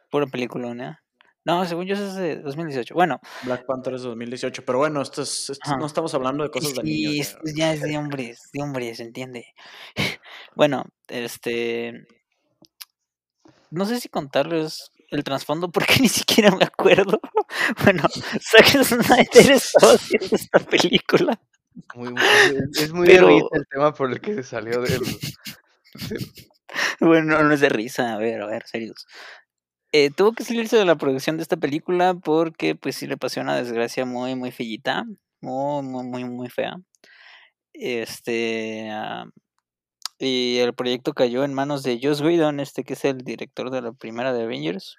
[0.09, 0.97] Pura película, ¿no?
[1.43, 2.93] No, según yo es de 2018.
[2.93, 6.73] Bueno, Black Panther es 2018, pero bueno, esto es, esto- no estamos hablando de cosas
[6.75, 7.27] de sí, niños.
[7.27, 7.53] esto ya.
[7.55, 9.53] ya es de hombres, de hombres, ¿entiende?
[10.55, 12.05] bueno, este...
[13.71, 17.19] No sé si contarles el trasfondo porque ni siquiera me acuerdo.
[17.83, 18.03] bueno,
[18.41, 21.39] Zack Snyder estaba haciendo esta película.
[21.95, 22.21] Muy, muy-
[22.73, 25.01] es- es muy Pero- de risa el tema por el que se salió del.
[26.99, 29.05] Bueno, no es de risa, a ver, a ver, serios.
[29.93, 33.39] Eh, tuvo que salirse de la producción de esta película porque pues sí le pasó
[33.41, 35.05] una desgracia muy, muy fellita,
[35.41, 36.75] muy, muy, muy, muy fea.
[37.73, 39.25] Este, ah,
[40.19, 43.81] y el proyecto cayó en manos de Joss Whedon, este que es el director de
[43.81, 44.97] la primera de Avengers.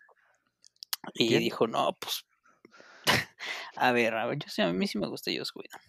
[1.14, 1.40] Y ¿Quién?
[1.40, 2.24] dijo, no, pues,
[3.76, 5.80] a ver, a ver, yo sí, a mí sí me gusta Joss Whedon.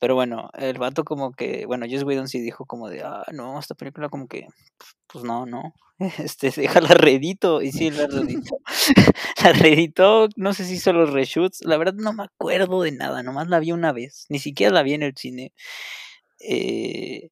[0.00, 3.58] Pero bueno, el vato como que, bueno, Joss Whedon sí dijo como de, ah, no,
[3.58, 4.46] esta película como que,
[5.08, 5.74] pues no, no,
[6.18, 8.58] este, déjala redito, y sí, la reditó,
[9.42, 13.24] la reditó, no sé si hizo los reshoots, la verdad no me acuerdo de nada,
[13.24, 15.52] nomás la vi una vez, ni siquiera la vi en el cine,
[16.40, 17.30] eh,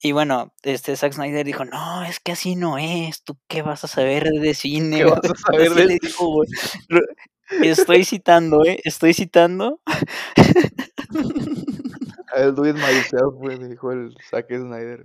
[0.00, 3.84] y bueno, este Zack Snyder dijo, no, es que así no es, ¿tú qué vas
[3.84, 4.98] a saber de cine?
[4.98, 5.98] ¿Qué güey?" vas a saber de le
[7.70, 8.78] Estoy citando, ¿eh?
[8.84, 9.80] Estoy citando.
[12.36, 15.02] I'll do it myself, güey, dijo el Zack Snyder.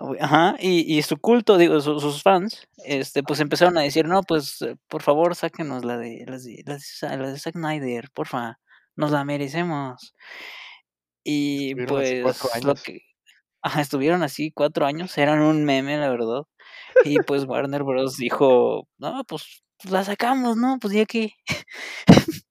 [0.00, 4.06] güey, Ajá, y, y su culto, digo, su- sus fans, este, pues empezaron a decir,
[4.06, 8.10] no, pues, eh, por favor, sáquenos la de, las de, las de, de Zack Snyder,
[8.12, 8.58] porfa,
[8.96, 10.14] nos la merecemos.
[11.24, 12.22] Y pues,
[12.64, 13.00] lo que,
[13.62, 16.42] ajá, estuvieron así cuatro años, eran un meme, la verdad.
[17.04, 18.16] Y pues Warner Bros.
[18.16, 20.78] dijo, no, pues, la sacamos, ¿no?
[20.80, 21.32] Pues ya que,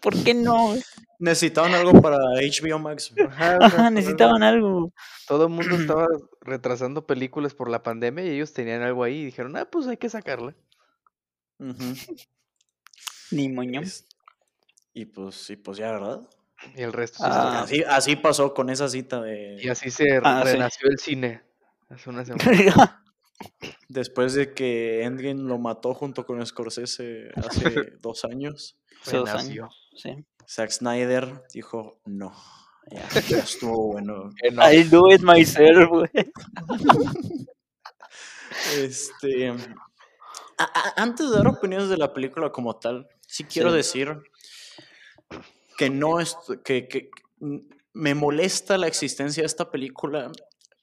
[0.00, 0.74] ¿por qué no?
[1.18, 3.12] Necesitaban algo para HBO Max.
[3.60, 4.92] Ajá, necesitaban algo.
[5.26, 6.06] Todo el mundo estaba
[6.40, 9.98] retrasando películas por la pandemia y ellos tenían algo ahí y dijeron, ah, pues hay
[9.98, 10.54] que sacarla.
[13.30, 13.82] Ni moño.
[14.94, 16.26] Y pues, y pues ya, ¿verdad?
[16.76, 17.60] Y el resto sí Ah.
[17.62, 19.56] Así, así pasó con esa cita de...
[19.62, 20.52] Y así se Ah, sí.
[20.52, 21.42] renació el cine.
[21.88, 23.02] Hace una semana.
[23.88, 29.64] Después de que Endgame lo mató junto con Scorsese hace dos años, Hace dos renació.
[29.64, 30.24] años, sí.
[30.46, 32.32] Zack Snyder dijo, no,
[32.90, 34.30] ya, ya estuvo bueno.
[34.70, 36.08] I'll do it myself, güey.
[38.76, 43.76] Este, a- a- antes de dar opiniones de la película como tal, sí quiero Sí.
[43.78, 44.22] decir
[45.80, 47.08] que no es que, que
[47.94, 50.30] me molesta la existencia de esta película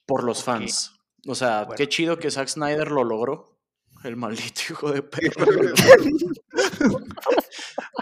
[0.06, 0.44] por los Ok.
[0.44, 0.92] fans.
[1.28, 1.74] O sea, Bueno.
[1.76, 3.56] qué chido que Zack Snyder lo logró.
[4.02, 5.46] El maldito hijo de perro.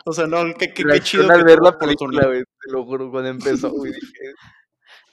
[0.06, 2.26] o sea, no, qué, qué, qué chido al que ver la la película, oportunidad.
[2.28, 4.32] güey, te lo juro, cuando empezó, güey, dije,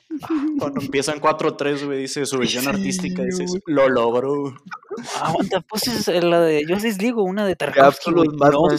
[0.59, 3.61] Cuando empiezan 4-3, güey, dice su visión Sí, artística, dices, güey.
[3.65, 4.55] lo logró.
[5.21, 6.65] Aguanta, pues es la de.
[6.65, 7.87] Yo les digo, una de Tarkovsky.
[7.87, 8.77] Absolute güey, No Madman.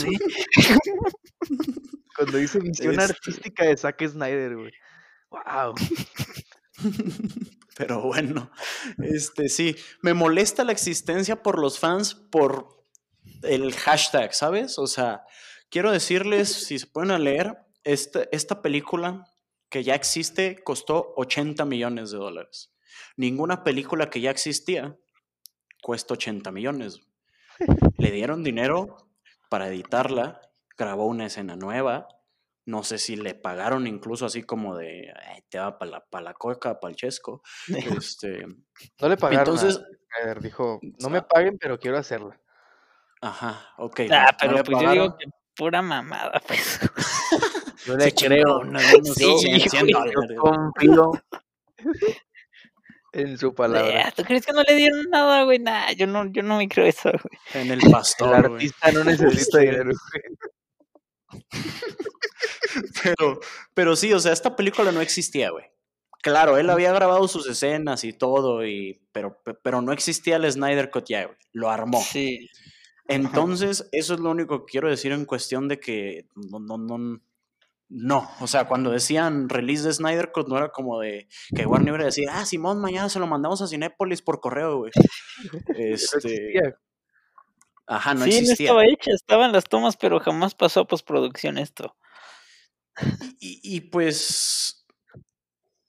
[2.17, 4.73] cuando dice visión Este- artística de Zack Snyder, güey.
[5.31, 5.75] Wow.
[7.77, 8.53] Pero bueno,
[9.03, 12.69] este sí, me molesta la existencia por los fans por
[13.43, 14.79] el hashtag, ¿sabes?
[14.79, 15.25] O sea,
[15.71, 19.27] quiero decirles, si se pueden leer, esta, esta película
[19.69, 22.73] que ya existe costó 80 millones de dólares.
[23.17, 24.97] Ninguna película que ya existía
[25.83, 27.01] cuesta 80 millones.
[27.99, 28.97] Le dieron dinero
[29.51, 30.41] para editarla,
[30.77, 32.09] grabó una escena nueva.
[32.67, 36.23] No sé si le pagaron incluso así como de, "Ay, te va para la, pa'
[36.23, 37.43] la coca, para el chesco.
[38.07, 38.47] Este,
[39.01, 42.41] No le pagaron Entonces- a dijo, no me paguen, pero quiero hacerla.
[43.21, 44.01] ajá, ok.
[44.13, 46.81] Ah, no pero pues yo digo que pura mamada, pues.
[47.87, 49.93] Yo le creo unos- unos Sí, 100, 100 güey.
[49.93, 50.39] dólares.
[50.41, 51.13] confío
[53.13, 54.09] en su palabra.
[54.09, 55.59] Eh, ¿Tú crees que no le dieron nada, güey?
[55.59, 57.39] Nah, yo no, yo no me creo eso, güey.
[57.63, 58.55] En el El pastor, güey.
[58.55, 59.91] artista no necesita dinero.
[63.03, 63.41] Pero,
[63.75, 65.65] pero sí, o sea, esta película no existía, güey.
[66.23, 70.51] Claro, él había grabado sus escenas y todo, y, pero, pe- pero no existía el
[70.51, 71.37] Snyder Cut ya, güey.
[71.53, 72.01] Lo armó.
[72.03, 72.49] Sí.
[73.07, 77.21] Entonces, eso es lo único que quiero decir en cuestión de que no, no, no,
[77.91, 78.31] no.
[78.41, 82.03] O sea, cuando decían release de Snyder Cut, no era como de que Warner iba
[82.03, 84.93] a decir, ah, Simón, mañana se lo mandamos a Cinépolis por correo, güey.
[85.53, 86.75] No Este, existía.
[87.87, 88.67] Ajá, no sí, no existía.
[88.67, 91.97] estaba hecha, estaban las tomas, pero jamás pasó a postproducción esto.
[93.41, 94.87] Y, y pues.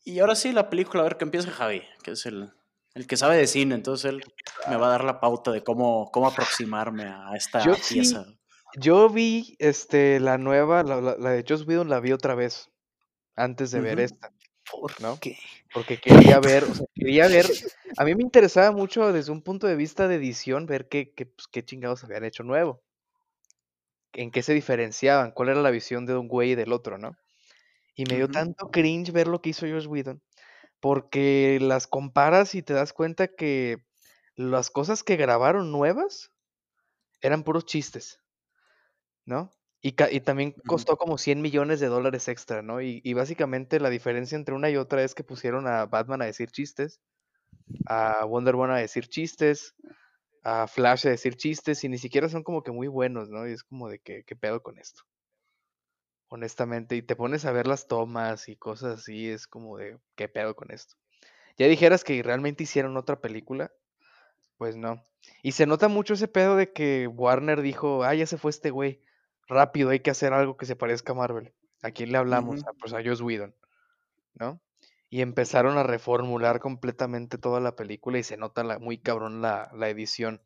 [0.04, 2.52] Y ahora sí, la película, a ver que empieza Javi, que es el,
[2.94, 4.24] el que sabe de cine, entonces él
[4.70, 8.26] me va a dar la pauta de cómo, cómo aproximarme a esta Yo sí- pieza.
[8.78, 12.70] Yo vi este, la nueva, la, la- la de Joss Whedon la vi otra vez,
[13.36, 14.32] antes de ver esta,
[14.70, 15.20] ¿Por ¿no?
[15.20, 15.38] qué?
[15.76, 17.46] porque quería ver, o sea, quería ver,
[17.98, 21.26] a mí me interesaba mucho desde un punto de vista de edición ver qué, qué,
[21.26, 22.82] pues, qué chingados habían hecho nuevo,
[24.14, 27.18] en qué se diferenciaban, cuál era la visión de un güey y del otro, ¿no?
[27.94, 30.22] Y me dio tanto cringe ver lo que hizo Joss Whedon,
[30.80, 33.84] porque las comparas y te das cuenta que
[34.36, 36.32] las cosas que grabaron nuevas
[37.20, 38.22] eran puros chistes,
[39.26, 39.52] ¿no?
[39.86, 42.82] Y, y también costó como 100 millones de dólares extra, ¿no?
[42.82, 46.26] Y, y básicamente la diferencia entre una y otra es que pusieron a Batman a
[46.26, 47.00] decir chistes,
[47.86, 49.76] a Wonder Woman a decir chistes,
[50.44, 53.48] a Flash a decir chistes, y ni siquiera son como que muy buenos, ¿no?
[53.48, 55.04] Y es como de que, ¿qué pedo con esto?
[56.30, 60.28] Honestamente, y te pones a ver las tomas y cosas así, es como de, ¿qué
[60.28, 60.96] pedo con esto?
[61.60, 63.72] Ya dijeras que realmente hicieron otra película,
[64.58, 65.06] pues no.
[65.44, 68.72] Y se nota mucho ese pedo de que Warner dijo, ah, ya se fue este
[68.72, 69.04] güey,
[69.48, 71.54] rápido, hay que hacer algo que se parezca a Marvel.
[71.82, 72.62] ¿A quién le hablamos?
[72.62, 72.70] Ujú.
[72.70, 73.56] Ah, pues a Joss Whedon,
[74.36, 74.62] ¿no?
[75.10, 79.72] Y empezaron a reformular completamente toda la película y se nota la, muy cabrón la,
[79.74, 80.42] la edición.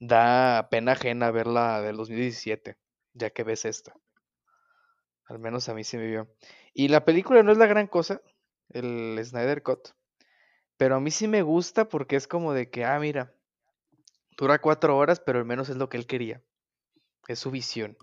[0.00, 2.76] Da pena ajena ver la del 2017,
[3.14, 3.94] ya que ves esta.
[5.26, 6.28] Al menos a mí sí me vio.
[6.72, 8.22] Y la película no es la gran cosa,
[8.70, 9.88] el Snyder Cut.
[10.76, 13.34] Pero a mí sí me gusta porque es como de que, ah, mira,
[14.36, 16.42] dura cuatro horas, pero al menos es lo que él quería.
[17.28, 17.96] Es su visión.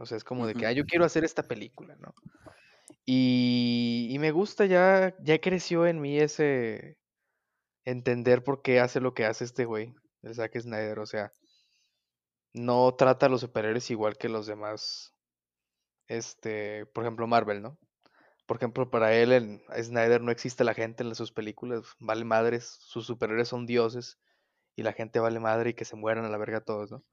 [0.00, 2.14] O sea, es como de que, ah, yo quiero hacer esta película, ¿no?
[3.04, 6.96] Y, y me gusta, ya, ya creció en mí ese
[7.84, 11.00] entender por qué hace lo que hace este güey, el Zack Snyder.
[11.00, 11.32] O sea,
[12.54, 15.12] no trata a los superhéroes igual que los demás.
[16.08, 17.78] Este, por ejemplo, Marvel, ¿no?
[18.46, 22.78] Por ejemplo, para él, en Snyder no existe la gente en sus películas, vale madres,
[22.80, 24.18] sus superhéroes son dioses
[24.76, 27.04] y la gente vale madre y que se mueran a la verga todos, ¿no?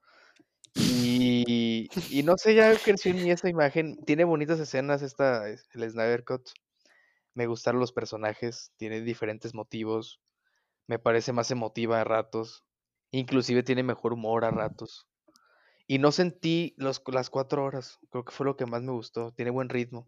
[0.79, 3.97] Y, y no sé, ya creció en mí esa imagen.
[4.05, 6.49] Tiene bonitas escenas esta, es- el Snyder Cut.
[7.33, 10.19] Me gustaron los personajes, tiene diferentes motivos.
[10.87, 12.63] Me parece más emotiva a ratos.
[13.11, 15.07] Inclusive tiene mejor humor a ratos.
[15.87, 17.99] Y no sentí los, las cuatro horas.
[18.11, 19.31] Creo que fue lo que más me gustó.
[19.31, 20.07] Tiene buen ritmo.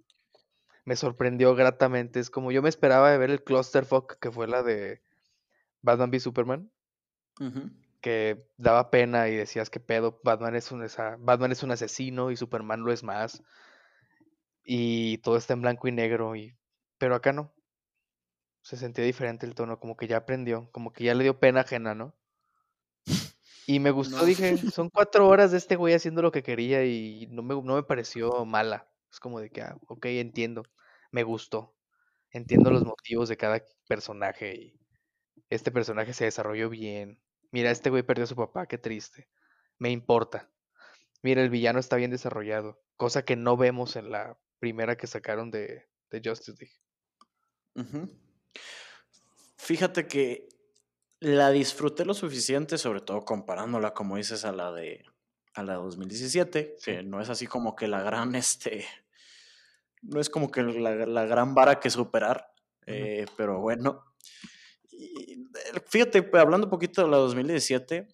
[0.85, 2.19] Me sorprendió gratamente.
[2.19, 5.01] Es como yo me esperaba de ver el Clusterfuck, que fue la de
[5.81, 6.71] Batman v Superman
[7.39, 7.69] Ujú.
[8.01, 12.31] Que daba pena y decías que pedo, Batman es un esa- Batman es un asesino
[12.31, 13.43] y Superman lo es más.
[14.63, 16.57] Y todo está en blanco y negro y
[16.97, 17.53] pero acá no.
[18.61, 21.59] Se sentía diferente el tono, como que ya aprendió, como que ya le dio pena
[21.59, 22.15] ajena, ¿no?
[23.65, 24.25] Y me gustó, No.
[24.25, 27.75] dije, son cuatro horas de este güey haciendo lo que quería y no me, no
[27.75, 28.89] me pareció mala.
[29.11, 30.63] Es como de que, ah, ok, entiendo,
[31.11, 31.75] me gustó.
[32.31, 34.79] Entiendo los motivos de cada personaje y
[35.49, 37.21] este personaje se desarrolló bien.
[37.51, 39.27] Mira, este güey perdió a su papá, qué triste.
[39.77, 40.49] Me importa.
[41.21, 45.51] Mira, el villano está bien desarrollado, cosa que no vemos en la primera que sacaron
[45.51, 46.75] de, de Justice League.
[49.57, 50.47] Fíjate que
[51.19, 55.05] la disfruté lo suficiente, sobre todo comparándola, como dices, a la de
[55.55, 56.91] a la 2017, Sí.
[56.91, 58.85] que no es así como que la gran, este,
[60.01, 62.53] no es como que la, la gran vara que superar,
[62.85, 64.05] eh, pero bueno.
[65.01, 65.47] Y,
[65.87, 68.07] fíjate, hablando un poquito de la 2017,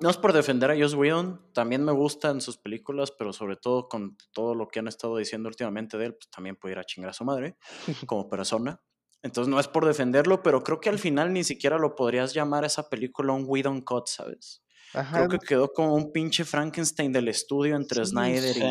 [0.00, 3.88] no es por defender a Joss Whedon, también me gustan sus películas, pero sobre todo
[3.88, 6.84] con todo lo que han estado diciendo últimamente de él, pues también puede ir a
[6.84, 7.56] chingar a su madre
[8.06, 8.80] como persona.
[9.22, 12.64] Entonces no es por defenderlo, pero creo que al final ni siquiera lo podrías llamar
[12.64, 14.62] a esa película un Whedon Cut, ¿sabes?
[14.94, 18.62] Ajá, Creo que quedó como un pinche Frankenstein del estudio entre Sí, Snyder Sí.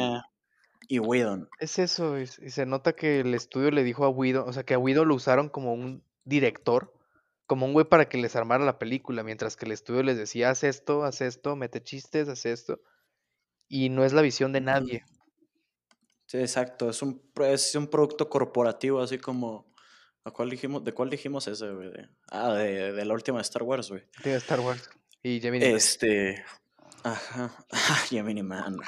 [0.88, 1.50] y, y Whedon.
[1.60, 4.64] es eso, es- y se nota que el estudio le dijo a Guido, o sea,
[4.64, 6.94] que a Guido lo usaron como un director,
[7.48, 10.50] como un güey para que les armara la película, mientras que el estudio les decía,
[10.50, 12.82] haz esto, haz esto, mete chistes, haz esto,
[13.68, 15.04] y no es la visión de nadie.
[16.28, 16.90] Sí, exacto.
[16.90, 19.74] Es un, es un producto corporativo, así como.
[20.24, 21.92] ¿a cuál dijimos, ¿De cuál dijimos ese, güey?
[22.32, 24.04] Ah, de, de la última de Star Wars, güey.
[24.24, 24.90] de Star Wars
[25.26, 25.76] y Gemini Man.
[25.76, 26.44] Este.
[27.04, 27.52] Ajá.
[28.10, 28.88] Gemini Man, güey.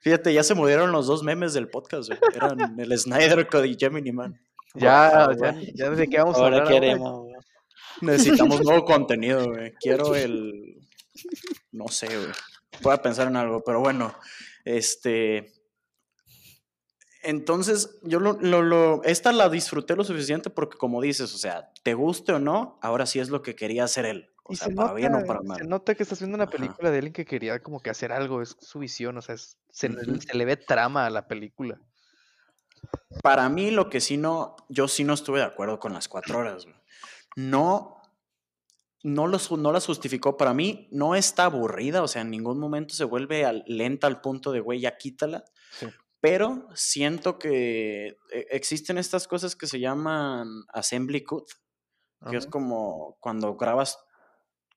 [0.00, 2.18] Fíjate, ya se murieron los dos memes del podcast, güey.
[2.34, 4.40] Eran el Snyder Code y Gemini Man.
[4.74, 5.72] Ya, ya, güey.
[5.74, 6.74] ya de qué vamos a hablar ahora?
[6.74, 7.26] queremos.
[8.00, 9.72] Necesitamos nuevo contenido, güey.
[9.80, 10.80] Quiero el.
[11.72, 12.30] No sé, güey.
[12.82, 14.14] Voy a pensar en algo, pero bueno.
[14.64, 15.52] Este.
[17.22, 21.72] Entonces, yo lo, lo, lo- Esta la disfruté lo suficiente porque, como dices, o sea,
[21.82, 24.30] te guste o no, ahora sí es lo que quería hacer él.
[24.44, 25.68] O Y sea, se para nota, bien o para se mal.
[25.68, 26.52] nota que estás viendo una Ajá.
[26.52, 29.56] película de alguien que quería como que hacer algo, es su visión, o sea, es-
[29.72, 29.88] se,
[30.20, 31.80] se le ve trama a la película.
[33.24, 34.54] Para mí, lo que sí no.
[34.68, 36.75] Yo sí no estuve de acuerdo con las cuatro horas, güey.
[37.36, 38.02] No.
[39.02, 40.36] No, los, no las justificó.
[40.36, 42.02] Para mí, no está aburrida.
[42.02, 45.44] O sea, en ningún momento se vuelve al- lenta al punto de, güey, ya quítala.
[45.78, 45.86] Sí.
[46.20, 51.44] Pero siento que eh, existen estas cosas que se llaman assembly cut,
[52.30, 53.98] que es como cuando grabas,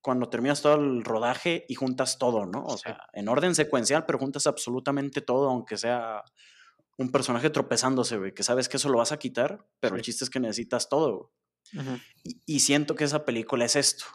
[0.01, 2.65] cuando terminas todo el rodaje y juntas todo, ¿no?
[2.65, 6.23] O sea, en orden secuencial, pero juntas absolutamente todo, aunque sea
[6.97, 10.25] un personaje tropezándose, güey, que sabes que eso lo vas a quitar, pero el chiste
[10.25, 11.31] es que necesitas todo.
[12.23, 14.05] Y, y siento que esa película es esto.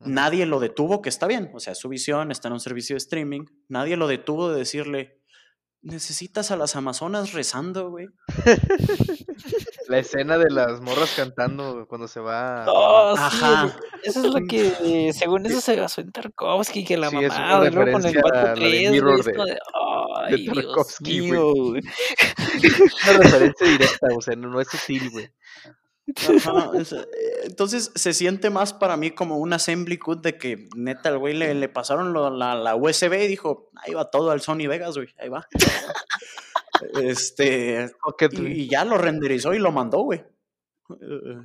[0.00, 2.98] Nadie lo detuvo, que está bien, o sea, su visión, está en un servicio de
[2.98, 5.20] streaming, nadie lo detuvo de decirle,
[5.82, 8.06] necesitas a las amazonas rezando, güey.
[9.88, 12.66] La escena de las morras cantando cuando se va.
[12.68, 13.76] Oh, sí, Ajá.
[14.02, 17.58] Esa es la que, según eso, se basó en Tarkovsky, que la Sí, es luego
[17.58, 21.30] con el referencia vato a la de 3, Mirror güey, es de- Dios Tarkovsky, güey.
[21.30, 21.82] mío, güey.
[23.08, 25.30] una referencia directa, o sea, no, no es sutil, güey.
[26.16, 31.08] Ajá, eh, entonces se siente más para mí como un assembly cut de que neta
[31.10, 34.40] el güey le, le pasaron lo- la, la USB y dijo, ahí va todo al
[34.40, 35.46] Sony Vegas, güey, ahí va.
[37.02, 37.90] este,
[38.32, 40.24] y, y ya lo renderizó y lo mandó, güey.
[40.90, 41.36] Eh,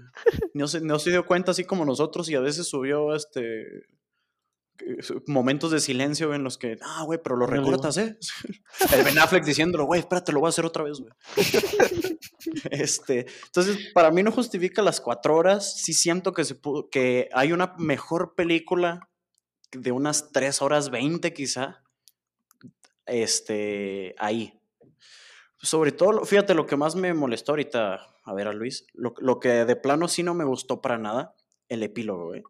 [0.54, 3.84] No se, no se dio cuenta así como nosotros y a veces subió este eh,
[5.28, 8.18] momentos de silencio en los que, ah, güey, pero lo recortas, ¿eh?
[8.94, 11.14] El Ben Affleck diciéndolo, güey, espérate, lo voy a hacer otra vez, güey.
[12.70, 15.76] Este, entonces, para mí no justifica las cuatro horas.
[15.82, 19.10] Sí siento que, se pudo- que hay una mejor película
[19.72, 21.84] de unas tres horas veinte quizá.
[23.06, 24.60] Este, ahí.
[25.62, 29.40] Sobre todo, fíjate, lo que más me molestó ahorita, a ver a Luis, lo, lo
[29.40, 31.36] que de plano sí no me gustó para nada,
[31.70, 32.44] el epílogo, güey.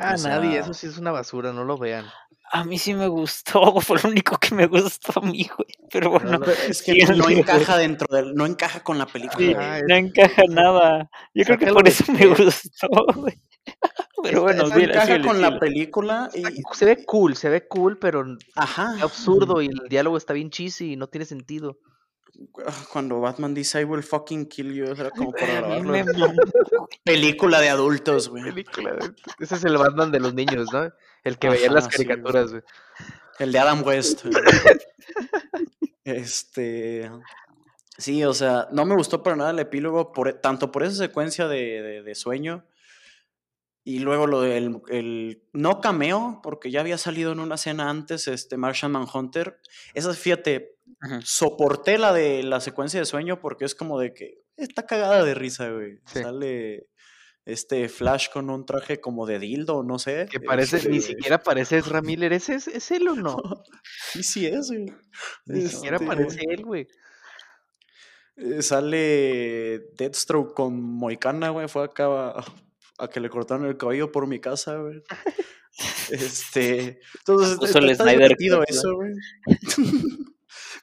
[0.00, 2.06] Ah, o nadie, sea- eso sí es una basura, no lo vean.
[2.52, 5.68] A mí sí me gustó, fue lo único que me gustó a mí, güey.
[5.92, 7.38] Pero bueno, lo- Es que Sí, no güey.
[7.38, 9.38] encaja dentro del, no encaja con la película.
[9.46, 9.54] sí.
[9.56, 11.08] Ah, no encaja nada.
[11.34, 13.40] Yo creo que por eso me gustó, güey.
[14.22, 16.42] Pero bueno, No encaja con la película y,
[16.74, 18.24] Se ve cool, se ve cool, pero
[18.56, 18.94] ajá.
[18.96, 21.78] es absurdo y el diálogo está bien cheesy y no tiene sentido.
[22.92, 25.92] Cuando Batman dice I will fucking kill you, era como para grabarlo.
[27.04, 28.44] Película de adultos, güey.
[28.44, 30.90] Película de- Ese es el Batman de los niños, ¿no?
[31.24, 32.08] El que veía las Ajá, sí, güey.
[32.08, 32.62] caricaturas, güey.
[33.38, 34.24] El de Adam West.
[34.24, 34.34] güey.
[36.04, 37.10] este.
[37.98, 41.48] Sí, o sea, no me gustó para nada el epílogo, por, tanto por esa secuencia
[41.48, 42.64] de, de- de sueño.
[43.82, 48.28] Y luego lo del el, no cameo, porque ya había salido en una escena antes,
[48.28, 49.58] este Martian Manhunter.
[49.94, 50.76] Esa, fíjate,
[51.24, 55.34] Soporté la de la secuencia de sueño porque es como de que está cagada de
[55.34, 55.98] risa, güey.
[56.06, 56.22] Sí.
[56.22, 56.86] Sale
[57.46, 60.28] este Flash con un traje como de dildo, no sé.
[60.30, 62.32] Que parece, ni siquiera parece Ezra Miller.
[62.34, 63.36] ¿Es, es, es él o no?
[64.12, 64.86] Sí, sí es, güey.
[65.46, 66.86] Ni siquiera Este, parece él, güey.
[68.36, 71.68] eh, Sale Deathstroke con Moicana, güey.
[71.68, 72.44] Fue acá a,
[72.98, 75.02] a que le cortaron el cabello por mi casa, güey.
[76.10, 77.00] Este.
[77.20, 79.12] Entonces, está Snyder divertido eso, güey.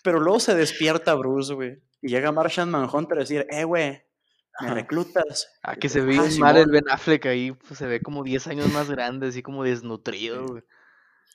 [0.08, 1.82] Pero luego se despierta Bruce, güey.
[2.02, 4.02] Y llega Martian Manhunter a decir, eh, güey,
[4.62, 5.50] me reclutas.
[5.62, 6.68] Ah, que se ve Ah, mal el.
[6.72, 7.52] Ben Affleck ahí.
[7.52, 10.64] pues, se ve como 10 años más grande, así como desnutrido, güey.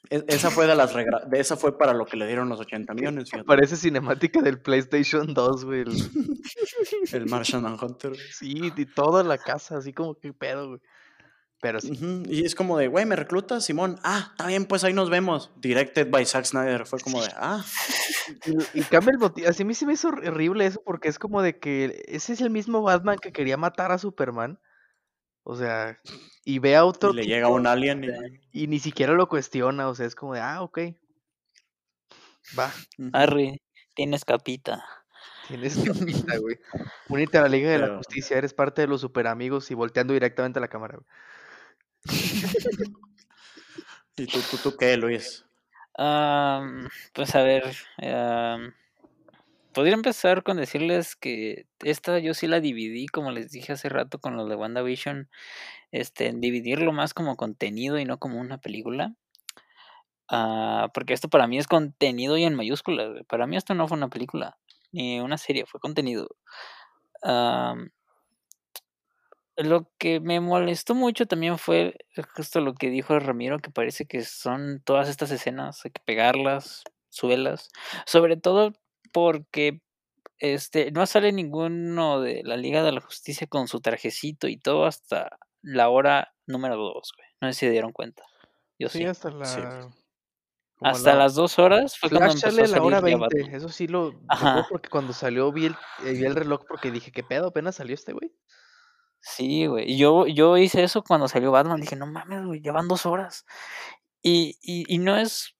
[0.09, 2.95] E- Esa fue de las regra- esa fue para lo que le dieron los 80
[2.95, 3.45] millones, fíjate.
[3.47, 5.81] Parece cinemática del PlayStation 2, güey.
[5.83, 5.89] el-
[7.13, 8.17] El Martian Manhunter.
[8.17, 10.81] Sí, y toda la casa, así como que pedo, güey.
[11.63, 11.93] Pero sí.
[12.27, 14.01] Y es como de, güey, ¿me reclutas, Simón?
[14.03, 15.53] Ah, está bien, pues ahí nos vemos.
[15.59, 16.87] Directed by Zack Snyder.
[16.87, 17.65] Fue como de, ah,
[18.75, 19.49] Y, y cambia el motivo.
[19.49, 22.41] Así a mí sí me hizo horrible eso porque es como de que ese es
[22.41, 24.59] el mismo Batman que quería matar a Superman.
[25.45, 26.01] O sea,
[26.45, 28.03] y ve a otro y le llega tipo un alien.
[28.53, 29.89] Y, y ni siquiera lo cuestiona.
[29.89, 30.81] O sea, es como de, ah, ok.
[32.59, 32.73] Va.
[33.13, 33.63] Arre,
[33.95, 34.85] tienes capita.
[35.47, 36.59] tienes capita, güey.
[37.09, 40.13] Únete a la Liga de la Justicia, eres parte de los super amigos y volteando
[40.13, 40.97] directamente a la cámara.
[40.97, 41.07] güey.
[44.17, 45.45] ¿Y tú, tú, tú qué, Luis?
[45.97, 47.65] Am, pues a ver,
[49.73, 54.19] podría empezar con decirles que esta yo sí la dividí, como les dije hace rato
[54.19, 55.29] con los de WandaVision,
[55.91, 59.15] este, dividirlo más como contenido y no como una película.
[60.29, 63.25] Ah, porque esto para mí es contenido y en mayúsculas.
[63.29, 64.57] Para mí esto no fue una película,
[64.91, 66.29] ni una serie, fue contenido.
[69.65, 71.95] Lo que me molestó mucho también fue
[72.37, 76.83] justo lo que dijo Ramiro, que parece que son todas estas escenas, hay que pegarlas,
[77.11, 77.69] súbelas.
[78.07, 78.73] Sobre todo
[79.13, 79.81] porque
[80.39, 84.87] este no sale ninguno de la Liga de la Justicia con su trajecito y todo
[84.87, 87.29] hasta la hora número 2, güey.
[87.41, 88.23] No sé si se dieron cuenta.
[88.79, 88.99] Yo sí.
[88.99, 89.45] Sí, hasta la.
[89.45, 89.61] Sí.
[89.61, 93.39] como Hasta la- las dos horas fue cuando Flash sale la hora salir ya 20.
[93.43, 93.55] Batman.
[93.55, 94.13] Eso sí lo.
[94.71, 97.49] porque cuando salió vi el, eh, vi el reloj porque dije, ¿qué pedo?
[97.49, 98.33] Apenas salió este güey.
[99.23, 99.97] Sí, güey.
[99.97, 101.81] Yo, yo hice eso cuando salió Batman.
[101.81, 103.47] Dije, no mames, güey, ya van dos horas.
[104.23, 105.55] Y, y, y no es.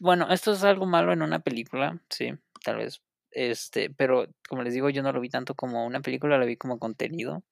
[0.00, 3.02] Bueno, esto es algo malo en una película, sí, tal vez.
[3.30, 6.56] Este, pero como les digo, yo no lo vi tanto como una película, lo vi
[6.56, 7.44] como contenido.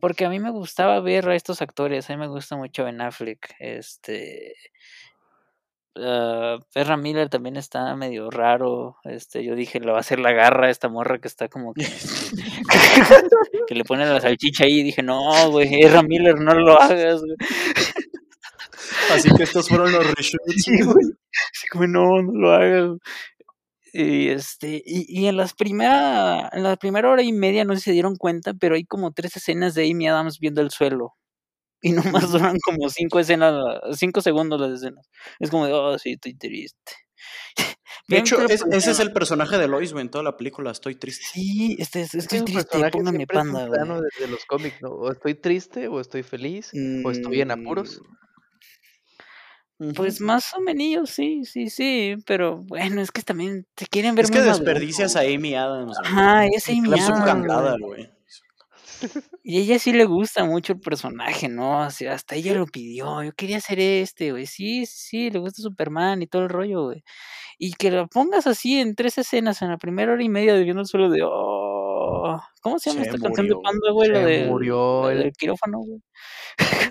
[0.00, 3.00] Porque a mí me gustaba ver a estos actores, a mí me gusta mucho Ben
[3.00, 4.54] Affleck, este.
[5.96, 8.96] Ah, Ezra Miller también está medio raro.
[9.04, 11.74] Este, yo dije, le va a hacer la garra a esta morra que está como
[11.74, 11.84] que
[13.68, 17.20] que le ponen la salchicha ahí y dije, no, güey, Ezra Miller, no lo hagas,
[17.20, 17.36] güey.
[19.12, 20.62] Así que estos fueron los reshoots.
[20.62, 21.06] Sí, güey.
[21.54, 22.86] Así como, no, no lo hagas.
[22.88, 22.98] güey".
[23.92, 27.92] Y este, y, y en las primera, en la primera hora y media no se
[27.92, 31.14] dieron cuenta, pero hay como tres escenas de Amy Adams viendo el suelo.
[31.88, 33.54] Y nomás duran como cinco escenas,
[33.92, 35.08] cinco segundos las escenas.
[35.38, 36.92] Es como de, oh, sí, estoy triste.
[38.08, 40.70] De Bien hecho, es- ese es el personaje de Lois, güey, en toda la película.
[40.70, 41.24] Estoy triste.
[41.32, 43.80] Sí, este, estoy su triste, póngame panda, güey.
[43.80, 44.90] desde los cómics, ¿no?
[44.90, 46.70] O estoy triste, o estoy feliz,
[47.04, 48.00] o estoy en apuros.
[49.78, 54.14] Mm, Pues más o menos, sí, sí, sí, pero bueno, es que también te quieren
[54.14, 55.20] ver Es que maduro, desperdicias a.
[55.20, 55.98] Amy Adams.
[55.98, 56.12] güey.
[56.12, 58.10] Ajá, es Amy Adams, güey.
[59.42, 61.86] Y ella sí le gusta mucho el personaje, ¿no?
[61.86, 63.22] O sea, hasta ella lo pidió.
[63.22, 64.46] Yo quería hacer este, güey.
[64.46, 67.04] Sí, sí, le gusta Superman y todo el rollo, güey.
[67.58, 70.64] Y que lo pongas así en tres escenas en la primera hora y media de
[70.64, 71.20] viendo el suelo de.
[71.24, 73.62] Oh, ¿Cómo se llama Se esta canción de murió.
[73.62, 74.08] Panda, güey?
[74.10, 76.00] La del, murió la el- del quirófano, güey.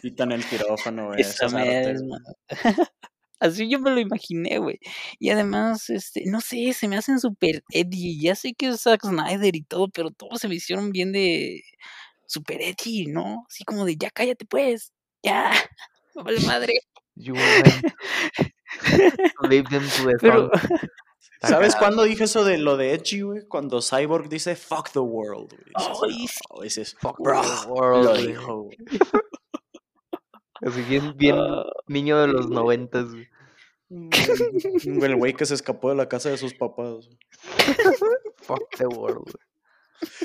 [0.01, 1.22] Quitan el quirófano, güey.
[1.22, 1.64] Esa misma.
[1.64, 1.95] güey.
[3.40, 4.80] Así yo me lo imaginé, güey.
[5.20, 8.20] Y además, este, no sé, se me hacen súper edgy.
[8.22, 11.62] Ya sé que es Zack Snyder y todo, pero todos se me hicieron bien de
[12.28, 13.46] super edgy, ¿no?
[13.50, 14.92] Así como de, ya cállate pues,
[15.24, 15.52] ya,
[16.16, 16.74] vale madre.
[17.16, 17.66] You went
[19.42, 20.50] to leave them to the Pero,
[21.42, 23.42] ¿Sabes cuándo dije eso de lo de Edgy, güey?
[23.48, 25.64] Cuando Cyborg dice fuck the world, güey.
[25.78, 28.28] Dices, Ay, "No", dices, Fuck bro, the world, lo güey.
[28.28, 28.78] dijo, güey.
[30.62, 33.08] Así bien, bien ah, niño de los noventas,
[33.89, 37.10] El güey que se escapó de la casa de sus papás.
[38.38, 39.45] Fuck the world, güey.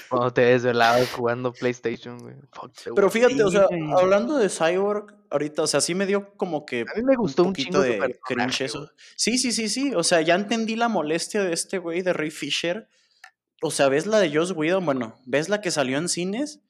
[0.08, 2.34] Cuando te desvelabas jugando PlayStation, güey.
[2.52, 3.12] Fuck the Pero world.
[3.12, 3.80] fíjate, o sea, güey.
[3.92, 7.42] hablando de Cyborg, ahorita, o sea, sí me dio como que A mí me gustó
[7.42, 8.90] un, poquito de cringe personaje, eso.
[9.16, 9.94] Sí, sí, sí, sí.
[9.94, 12.88] O sea, ya entendí la molestia de este güey de Ray Fisher.
[13.62, 14.84] O sea, ¿ves la de Joss Whedon?
[14.84, 16.60] Bueno, ¿ves la que salió en cines?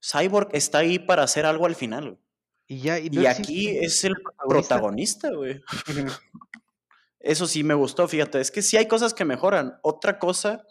[0.00, 2.04] Cyborg está ahí para hacer algo al final.
[2.04, 2.25] güey.
[2.66, 5.28] Y ya, y, no Y existe aquí es el protagonista.
[5.28, 5.60] protagonista, güey.
[7.20, 8.40] Eso sí me gustó, fíjate.
[8.40, 9.78] Es que sí hay cosas que mejoran.
[9.82, 10.64] Otra cosa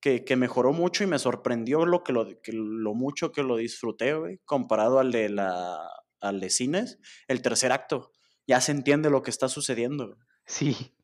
[0.00, 3.56] que, que mejoró mucho y me sorprendió lo, que lo, que lo mucho que lo
[3.56, 5.78] disfruté, güey, comparado al de, la,
[6.20, 6.98] al de cines,
[7.28, 8.12] el tercer acto.
[8.46, 10.18] Ya se entiende lo que está sucediendo.
[10.46, 10.94] Sí.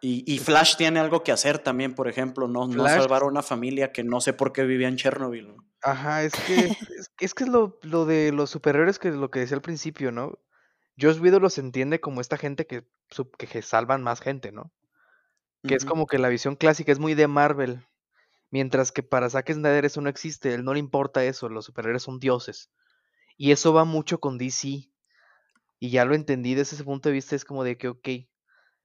[0.00, 3.42] Y, y Flash tiene algo que hacer también, por ejemplo, no, no salvar a una
[3.42, 5.48] familia que no sé por qué vivía en Chernobyl.
[5.48, 5.68] ¿no?
[5.82, 6.54] Ajá, es que
[6.98, 10.12] es, es que es lo, lo de los superhéroes que lo que decía al principio,
[10.12, 10.38] ¿no?
[11.00, 12.84] Joss Whedon los entiende como esta gente que,
[13.38, 14.72] que, que salvan más gente, ¿no?
[15.66, 17.84] Que es como que la visión clásica es muy de Marvel.
[18.50, 22.02] Mientras que para Zack Snyder eso no existe, él no le importa eso, los superhéroes
[22.02, 22.70] son dioses.
[23.36, 24.90] Y eso va mucho con DC.
[25.80, 28.08] Y ya lo entendí desde ese punto de vista, es como de que, ok,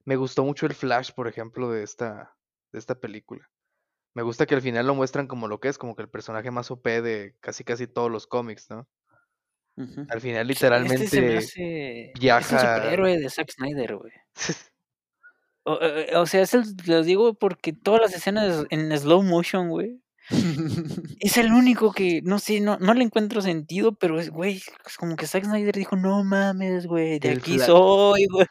[0.04, 2.36] me gustó mucho el Flash, por ejemplo, de esta,
[2.72, 3.48] de esta película.
[4.14, 6.50] Me gusta que al final lo muestran como lo que es, como que el personaje
[6.50, 8.88] más OP de casi casi todos los cómics, ¿no?
[10.08, 11.36] Al final, Este se me literalmente, hace.
[11.36, 12.76] Es el viaja.
[12.76, 14.12] superhéroe de Zack Snyder, güey.
[15.66, 19.70] O, eh, o sea, es el, los digo porque todas las escenas en slow motion,
[19.70, 20.03] güey.
[21.20, 24.96] Es el único que, no sé, no, no le encuentro sentido, pero es, güey, es
[24.96, 28.46] como que Zack Snyder dijo, no mames, güey, de El aquí soy, güey.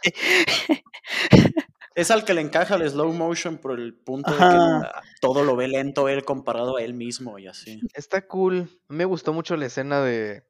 [1.95, 4.87] Es al que le encaja el slow motion por el punto de que
[5.21, 7.81] todo lo ve lento él comparado a él mismo y así.
[7.93, 8.67] Está cool.
[8.87, 10.43] Me gustó mucho la escena de,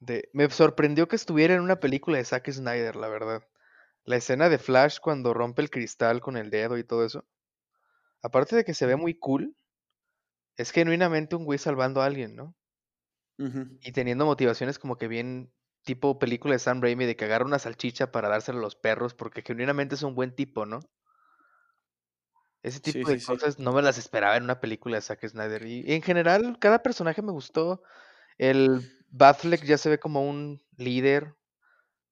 [0.00, 0.28] de...
[0.34, 3.42] Me sorprendió que estuviera en una película de Zack Snyder, la verdad.
[4.04, 7.24] La escena de Flash cuando rompe el cristal con el dedo y todo eso.
[8.22, 9.56] Aparte de que se ve muy cool,
[10.60, 12.56] es genuinamente un güey salvando a alguien, ¿no?
[13.82, 15.52] Y teniendo motivaciones como que bien
[15.84, 19.12] tipo película de Sam Raimi de que agarra una salchicha para dársela a los perros
[19.14, 20.80] porque genuinamente es un buen tipo, ¿no?
[22.62, 23.26] Ese tipo Sí, de sí, sí.
[23.26, 25.66] cosas no me las esperaba en una película de Zack Snyder.
[25.66, 27.82] Y en general, cada personaje me gustó.
[28.38, 31.36] El Batfleck ya se ve como un líder,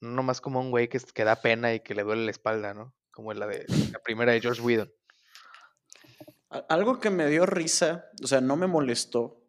[0.01, 2.75] no nomás como un güey que, que da pena y que le duele la espalda,
[2.75, 2.95] ¿no?
[3.13, 4.93] Como la de la primera de George Whedon.
[6.51, 9.43] Algo que me dio risa, o sea, no me molestó,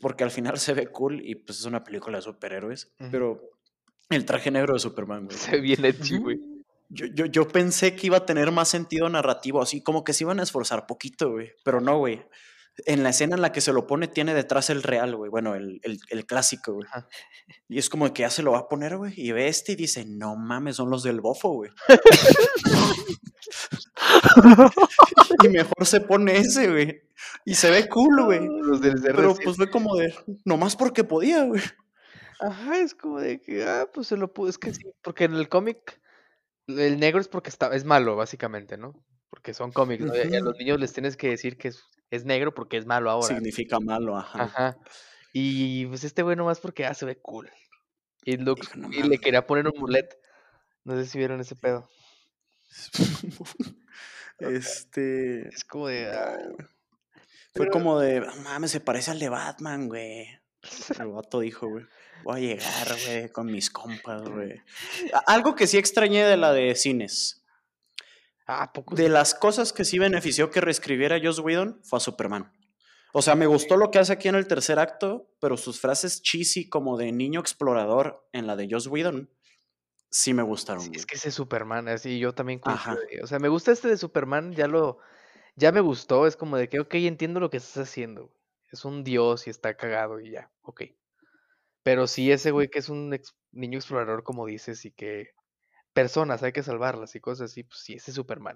[0.00, 3.10] porque al final se ve cool y pues es una película de superhéroes, Ujú.
[3.10, 3.40] pero
[4.10, 5.36] el traje negro de Superman, güey.
[5.38, 6.38] Se edgy, güey.
[6.88, 10.24] Yo, yo, yo pensé que iba a tener más sentido narrativo, así como que se
[10.24, 11.52] iban a esforzar poquito, güey.
[11.64, 12.22] Pero no, güey.
[12.86, 15.30] En la escena en la que se lo pone, tiene detrás el real, güey.
[15.30, 16.86] Bueno, el, el, el clásico, güey.
[16.90, 17.08] Ajá.
[17.68, 19.12] Y es como que ya se lo va a poner, güey.
[19.16, 21.70] Y ve este y dice, no mames, son los del bofo, güey.
[25.44, 27.02] y mejor se pone ese, güey.
[27.44, 28.40] Y se ve cool, güey.
[28.62, 29.44] Los del Pero CR7.
[29.44, 30.14] pues fue como de,
[30.44, 31.62] nomás porque podía, güey.
[32.40, 34.48] Ajá, es como de que, ah, pues se lo pudo.
[34.48, 36.00] Es que sí, porque en el cómic,
[36.68, 38.94] el negro es porque está, es malo, básicamente, ¿no?
[39.28, 40.14] Porque son cómics, ¿no?
[40.14, 42.76] Y a- y a los niños les tienes que decir que es, es negro porque
[42.76, 43.28] es malo ahora.
[43.28, 44.42] Significa malo, ajá.
[44.44, 44.76] Ajá.
[45.32, 47.50] Y pues este güey nomás porque ah, se ve cool.
[48.24, 49.20] Y, looks- "No y le mames".
[49.20, 50.18] quería poner un mulet.
[50.84, 51.88] No sé si vieron ese pedo.
[54.38, 55.48] este.
[55.48, 56.06] Es como de.
[56.10, 56.38] ah,
[57.54, 60.26] Fue Pero- como de, "No mames, se parece al de Batman, güey.
[60.98, 61.86] El vato dijo, güey,
[62.22, 64.60] voy a llegar, güey, con mis compas, güey.
[65.26, 67.39] Algo que sí extrañé de la de cines.
[68.50, 72.00] Ah, ¿a poco De las cosas que sí benefició que reescribiera Joss Whedon fue a
[72.00, 72.52] Superman.
[73.12, 76.22] O sea, me gustó lo que hace aquí en el tercer acto, pero sus frases
[76.22, 79.30] cheesy como de niño explorador en la de Joss Whedon
[80.10, 82.60] sí me gustaron, Sí, es que ese Superman, así yo también
[83.22, 84.98] O sea, me gusta este de Superman, ya lo,
[85.56, 88.22] ya me gustó, es como de que, ok, entiendo lo que estás haciendo.
[88.26, 88.34] güey,
[88.72, 90.82] Es un dios y está cagado y ya, ok.
[91.82, 95.30] Pero sí ese güey que es un ex- niño explorador, como dices, y que
[95.92, 98.54] personas hay que salvarlas y cosas así, pues sí, ese es Superman.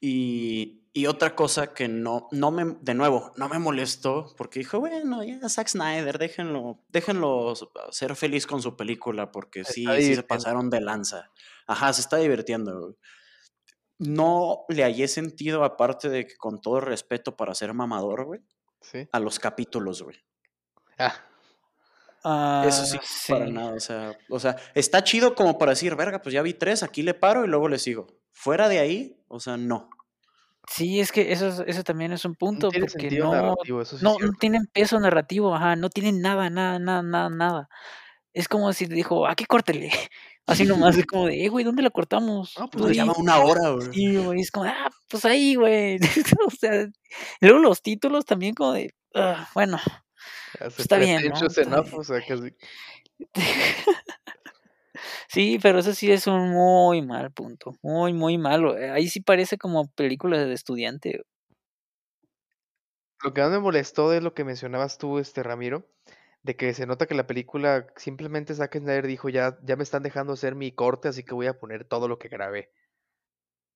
[0.00, 4.80] Y, y otra cosa que no, no me, de nuevo, no me molestó, porque dijo,
[4.80, 7.54] bueno, ya Zack Snyder, déjenlo, déjenlo
[7.90, 11.30] ser feliz con su película, porque sí, sí se pasaron de lanza.
[11.66, 12.96] Ajá, se está divirtiendo.
[13.98, 18.40] No le hallé sentido, aparte de que con todo respeto para ser mamador, güey,
[18.80, 19.06] Sí.
[19.12, 20.16] a los capítulos, güey.
[20.98, 21.14] Ah,
[22.22, 22.98] Eso sí,
[23.28, 23.72] para nada.
[23.74, 27.02] O sea, o sea, está chido como para decir, verga, pues ya vi tres, aquí
[27.02, 28.06] le paro y luego le sigo.
[28.32, 29.88] Fuera de ahí, o sea, no.
[30.68, 33.72] Sí, es que eso, es- eso también es un no punto, tiene porque no, sí
[34.02, 37.68] no, no tienen peso narrativo, ajá, no tienen nada, nada, nada, nada, nada.
[38.32, 39.90] Es como si dijo, aquí córtele.
[40.46, 42.54] Así nomás, es como de, eh, güey, ¿dónde la cortamos?
[42.58, 43.08] No, Tú pues Pues ahí ya di".
[43.08, 43.92] va una hora, güey.
[43.92, 45.98] Sí, güey, es como, ah, pues ahí, güey.
[46.46, 46.86] o sea,
[47.40, 49.78] luego los títulos también como de, ah, bueno,
[50.70, 51.40] Se está bien, ¿no?
[51.40, 52.00] pretentious Está enough, bien.
[52.00, 52.54] o sea, casi.
[55.28, 58.76] Sí, pero eso sí es un muy mal punto, muy, muy malo.
[58.76, 61.22] Eh, Ahí sí parece como película de estudiante.
[63.22, 65.86] Lo que más me molestó de lo que mencionabas tú, este Ramiro,
[66.42, 70.02] de que se nota que la película simplemente Zack Snyder dijo ya, ya me están
[70.02, 72.70] dejando hacer mi corte, así que voy a poner todo lo que grabé.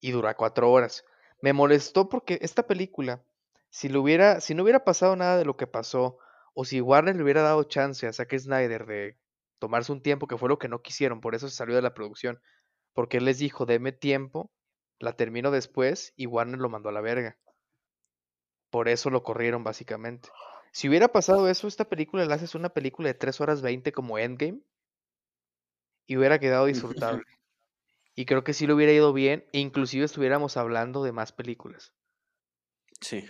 [0.01, 1.05] Y dura cuatro horas.
[1.41, 3.23] Me molestó porque esta película,
[3.69, 6.17] si lo hubiera, si no hubiera pasado nada de lo que pasó,
[6.55, 9.17] o si Warner le hubiera dado chance a Zack Snyder de
[9.59, 11.93] tomarse un tiempo, que fue lo que no quisieron, por eso se salió de la
[11.93, 12.41] producción,
[12.93, 14.51] porque él les dijo, deme tiempo,
[14.97, 17.37] la termino después, y Warner lo mandó a la verga.
[18.69, 20.29] Por eso lo corrieron, básicamente.
[20.71, 24.17] Si hubiera pasado eso, esta película la haces una película de 3 horas 20 como
[24.17, 24.61] Endgame
[26.07, 27.23] y hubiera quedado disfrutable.
[28.17, 31.93] Y creo que sí le hubiera ido bien, e inclusive estuviéramos hablando de más películas.
[33.01, 33.25] Sí.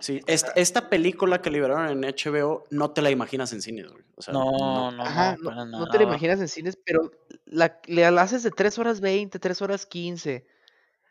[0.00, 4.04] Sí, esta, esta película que liberaron en HBO no te la imaginas en cines, güey.
[4.16, 4.90] O sea, No, no.
[4.92, 7.10] no, Ajá, no, no, te la imaginas en cines, pero
[7.46, 10.46] la, le la haces de 3 horas 20, 3 horas 15,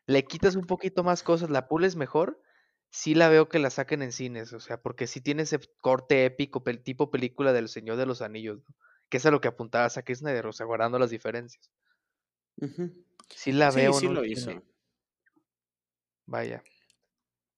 [0.05, 2.41] le quitas un poquito más cosas, la pules mejor
[2.89, 6.23] sí la veo que la saquen en cines, o sea, porque sí tiene ese corte
[6.25, 8.75] épico, pel- tipo película del Señor de los Anillos, ¿no?
[9.09, 11.69] Que es a lo que apuntaba Zack Snyder, o sea, guardando las diferencias.
[13.29, 14.63] Sí la Sí, veo sí un lo hizo.
[16.25, 16.63] vaya.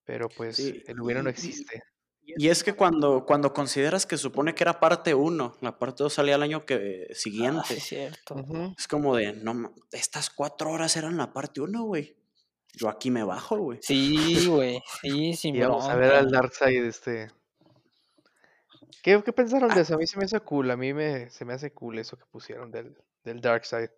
[0.09, 1.83] Pero pues Sí, el hubiera no y- existe.
[2.25, 6.11] Y es que cuando, cuando consideras que supone que era parte 1, la parte 2
[6.13, 8.43] salía el año que, Ah, sí, siguiente, es cierto.
[8.75, 12.15] Es como de, no, estas cuatro horas eran la parte 1, güey.
[12.73, 13.79] Yo aquí me bajo, güey.
[13.83, 14.81] Sí, güey.
[15.03, 16.37] Sí, sin Y vamos a ver al bronca.
[16.41, 17.31] Darkseid este.
[19.03, 19.81] ¿Qué, qué pensaron de Ah.
[19.81, 19.93] eso?
[19.93, 22.25] A mí se me hace cool, a mí me, se me hace cool eso que
[22.31, 23.89] pusieron del, del Darkseid.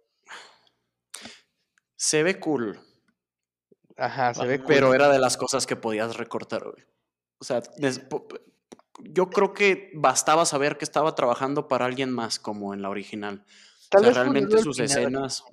[1.95, 2.80] Se ve cool,
[4.02, 4.68] Ajá, se ve cool.
[4.68, 6.84] pero era de las cosas que podías recortar, güey.
[7.39, 7.62] O sea,
[9.04, 13.45] yo creo que bastaba saber que estaba trabajando para alguien más, como en la original.
[13.89, 14.89] Tal o sea, vez realmente sus final.
[14.89, 15.43] escenas.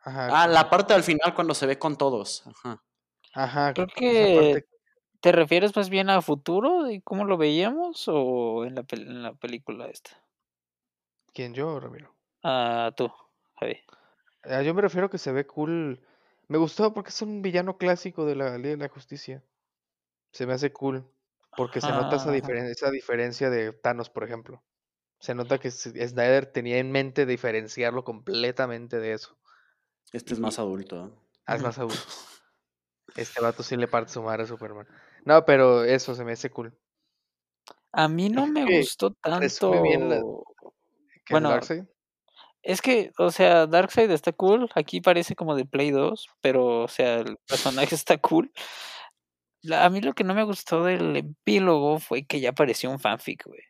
[0.00, 2.46] Ajá, Ah, la parte al final cuando se ve con todos.
[2.46, 2.82] Ajá.
[3.34, 3.74] ajá.
[3.74, 4.64] Creo que
[5.20, 9.22] te refieres más bien a futuro de cómo lo veíamos o en la, pel- en
[9.22, 10.10] la película esta.
[11.32, 12.14] ¿Quién yo, Ramiro?
[12.42, 13.10] Ah, tú,
[13.58, 13.78] Javi.
[14.44, 16.00] Ah, yo me refiero que se ve cool.
[16.48, 19.42] Me gustó porque es un villano clásico de la Ley de la Justicia.
[20.32, 21.08] Se me hace cool.
[21.56, 22.32] Porque se nota esa, Ajá.
[22.34, 24.62] diferen- esa diferencia de Thanos, por ejemplo.
[25.20, 29.38] Se nota que Snyder tenía en mente diferenciarlo completamente de eso.
[30.12, 31.06] Este es más adulto.
[31.06, 31.10] ¿eh?
[31.46, 31.96] Ah, es más adulto.
[33.16, 34.88] Este vato sí le parte su madre a Superman.
[35.24, 36.76] No, pero eso se me hace cool.
[37.92, 40.44] A mí no me gustó resume bien la- tanto.
[41.24, 41.84] ¿Que Bueno, Darkseid?
[42.64, 44.70] Es que, o sea, Darkseid está cool.
[44.74, 48.52] Aquí parece como de Play 2, pero, o sea, el personaje está cool.
[49.62, 52.98] La- a mí lo que no me gustó del epílogo fue que ya apareció un
[53.00, 53.60] fanfic, güey.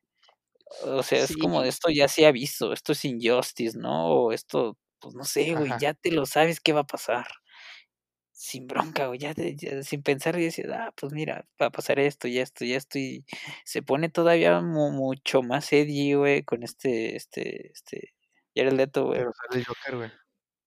[0.84, 4.08] O sea, es como esto ya se ha visto, esto es Injustice, ¿no?
[4.08, 5.78] O esto, pues no sé, güey, Ajá.
[5.80, 7.26] ya te lo sabes qué va a pasar.
[8.32, 11.70] Sin bronca, güey, ya, te- ya sin pensar y decir, ah, pues mira, va a
[11.70, 13.24] pasar esto y esto y esto, y
[13.64, 18.12] se pone todavía mu- mucho más edgy, güey, con este, este, este,
[18.54, 19.18] Jared Leto, güey.
[19.18, 20.10] Pero sale el Joker, güey.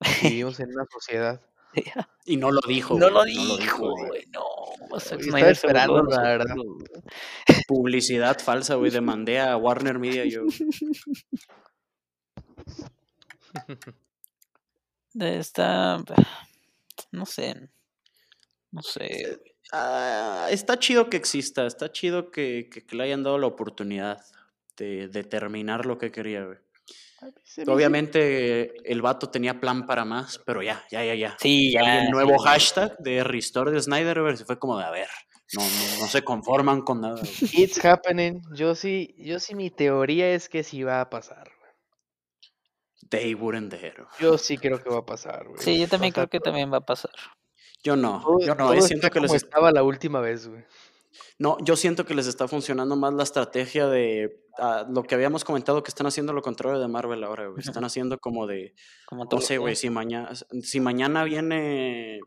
[0.23, 1.41] Vivimos en una sociedad.
[2.25, 2.97] Y no lo dijo.
[2.97, 4.25] No lo dijo, dijo, güey.
[4.31, 4.41] no.
[4.99, 6.55] Zack Estaba Snyder se burló esperando, de la verdad.
[7.67, 8.89] Publicidad falsa, güey.
[8.89, 10.41] Demandé a Warner Media yo.
[15.19, 16.03] Está,
[17.11, 17.69] no sé,
[18.71, 19.39] no sé.
[19.71, 21.65] Ah, está chido que exista.
[21.65, 24.23] Está chido que, que- que le hayan dado la oportunidad
[24.77, 26.57] de, de terminar lo que quería, güey.
[27.45, 31.37] Hizo- Obviamente el vato tenía plan para más, pero ya, ya, ya, ya.
[31.39, 32.03] Sí, Y ya.
[32.03, 32.45] el nuevo sí.
[32.45, 35.07] hashtag de Restore de Snyderverse fue como de, a ver,
[35.53, 37.21] no, no, no se conforman con nada.
[37.53, 38.41] It's happening.
[38.53, 41.49] Yo sí, yo sí, mi teoría es que sí va a pasar.
[41.59, 41.71] güey.
[43.09, 43.95] They wouldn't dare.
[44.19, 45.59] Yo sí creo que va a pasar, güey.
[45.61, 47.11] Sí, yo también creo que también va a pasar.
[47.83, 50.63] Yo no, yo no, todo eh, está siento que como estaba la última vez, güey.
[51.39, 55.43] No, yo siento que les está funcionando más la estrategia de ah, lo que habíamos
[55.43, 57.59] comentado que están haciendo lo contrario de Marvel ahora, güey.
[57.59, 58.73] Están haciendo como de,
[59.05, 62.19] Como no sé, güey, si mañana, si mañana viene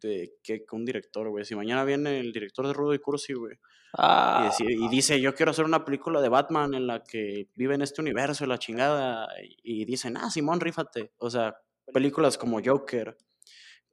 [0.00, 3.58] de que un director, güey, si mañana viene el director de Rudo y Cursi, güey,
[3.96, 7.82] Ah, y dice, yo quiero hacer una película de Batman en la que vive en
[7.82, 9.28] este universo y la chingada,
[9.62, 11.12] y dicen, ah, Simón, rífate.
[11.18, 11.56] O sea,
[11.92, 13.16] películas como Joker,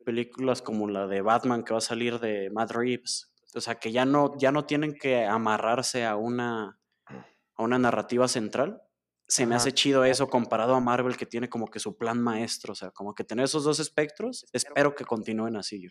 [0.04, 3.92] películas como la de Batman que va a salir de Matt Reeves, o sea, que
[3.92, 8.82] ya no, ya no tienen que amarrarse a una, a una narrativa central.
[9.28, 9.64] Se me Ajá.
[9.64, 12.92] hace chido eso comparado a Marvel que tiene como que su plan maestro, o sea,
[12.92, 15.82] como que tener esos dos espectros, espero que continúen así.
[15.82, 15.90] yo.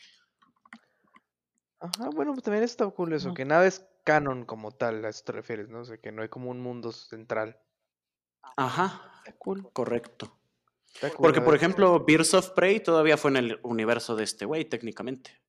[1.80, 5.22] Ajá, bueno, pues también está cool eso, que nada es canon como tal, a eso
[5.24, 5.80] te refieres, ¿no?
[5.80, 7.58] O sea, que no hay como un mundo central.
[8.56, 10.38] Ajá, Está cool, correcto.
[10.94, 14.44] está cool, Porque, por ejemplo, Birds of Prey todavía fue en el universo de este
[14.44, 15.42] güey, técnicamente.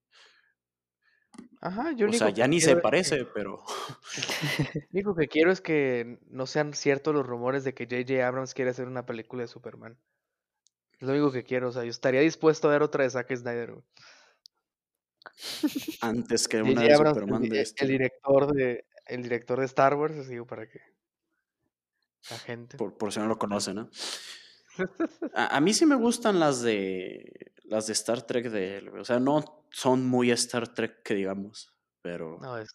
[1.61, 3.63] Ajá, yo O sea, ya ni se que- parece, pero...
[3.63, 3.65] lo
[4.93, 8.25] único que quiero es que no sean ciertos los rumores de que J.J.
[8.27, 9.97] Abrams quiere hacer una película de Superman.
[10.99, 13.35] Es lo único que quiero, o sea, yo estaría dispuesto a ver otra de Zack
[13.35, 13.83] Snyder, güey.
[16.01, 17.85] Antes que una de Abrams, el, Superman de el este.
[17.87, 20.79] director de el director de Star Wars, digo, para que
[22.29, 22.77] la gente.
[22.77, 23.89] Por, por si no lo conocen, ¿no?
[25.33, 28.89] A, a mí sí me gustan las de las de Star Trek de él.
[28.97, 32.69] O sea, no son muy Star Trek que digamos, pero No, es.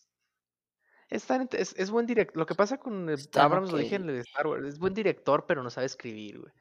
[1.09, 2.37] Es, tan int- es, es buen director.
[2.37, 5.45] Lo que pasa con Abrams, lo dije en el de Star Wars, es buen director,
[5.47, 6.53] pero no sabe escribir, güey.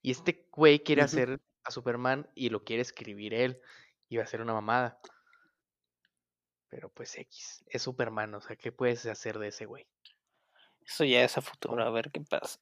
[0.00, 3.60] Y este güey quiere hacer a Superman y lo quiere escribir él.
[4.08, 4.98] Y va a ser una mamada.
[6.68, 9.86] Pero pues X, es Superman, o sea, ¿qué puedes hacer de ese güey?
[10.84, 12.58] Eso ya es a futuro, a ver qué pasa.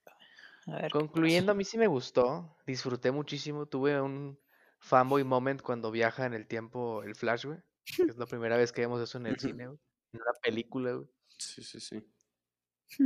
[0.66, 4.38] A ver qué Concluyendo, a mí sí me gustó, disfruté muchísimo, tuve un
[4.78, 7.58] fanboy moment cuando viaja en el tiempo el Flash, güey.
[8.08, 9.78] es la primera vez que vemos eso en el cine, güey.
[10.12, 11.08] en una película, güey.
[11.38, 12.04] Sí, sí, sí.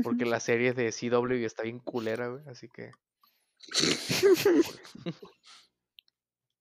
[0.03, 2.43] Porque la serie de CW está bien culera, güey.
[2.49, 2.91] Así que.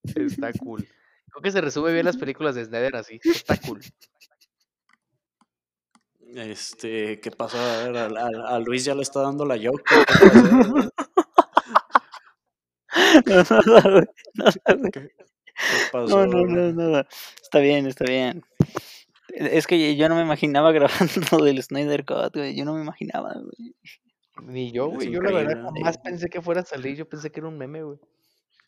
[0.04, 0.86] está cool.
[1.30, 3.20] Creo que se resume bien las películas de Snyder así.
[3.24, 3.80] Está cool.
[6.34, 7.58] Este, ¿qué pasó?
[7.58, 9.84] A, ver, a, a- a Luis ya le está dando la yoke.
[13.26, 14.04] No, nada, güey,
[14.34, 14.90] nada, güey.
[14.92, 15.10] ¿Qué
[15.92, 16.26] pasó?
[16.26, 17.06] No, no, no, nada.
[17.42, 18.44] Está bien, está bien.
[19.28, 22.54] Es que yo no me imaginaba grabando del Snyder Cut, güey.
[22.56, 23.74] Yo no me imaginaba, güey.
[24.42, 25.10] Ni yo, güey.
[25.10, 26.96] Yo la verdad jamás pensé que fuera a salir.
[26.96, 27.98] Yo pensé que era un meme, güey.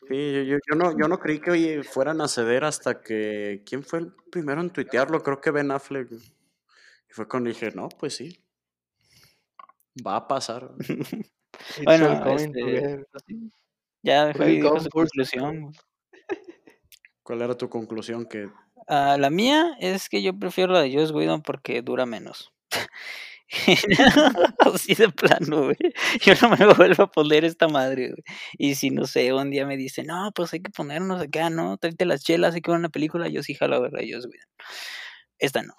[0.09, 3.63] Sí, yo, yo- yo no, yo no creí que oye, fueran a ceder hasta que.
[3.65, 5.21] ¿Quién fue el primero en tuitearlo?
[5.23, 6.09] Creo que Ben Affleck.
[7.17, 8.39] Fue cuando dije, no, pues sí.
[10.05, 10.71] Va a pasar.
[11.83, 13.03] Bueno, este.
[14.03, 15.73] Ya su conclusión.
[17.23, 18.27] ¿Cuál era tu conclusión?
[18.27, 18.47] Que
[18.87, 22.53] Ah, la mía es que yo prefiero la de Joss Whedon porque dura menos.
[24.59, 25.77] Así de plano, güey.
[26.21, 28.23] Yo no me vuelvo a poner esta madre, güey.
[28.57, 31.77] Y si no sé, un día me dice, no, pues hay que ponernos acá, ¿no?
[31.77, 33.27] Tráete las chelas, hay que ver una película.
[33.27, 34.49] Yo sí jalo a ver a Joss Whedon.
[35.39, 35.73] Esta no.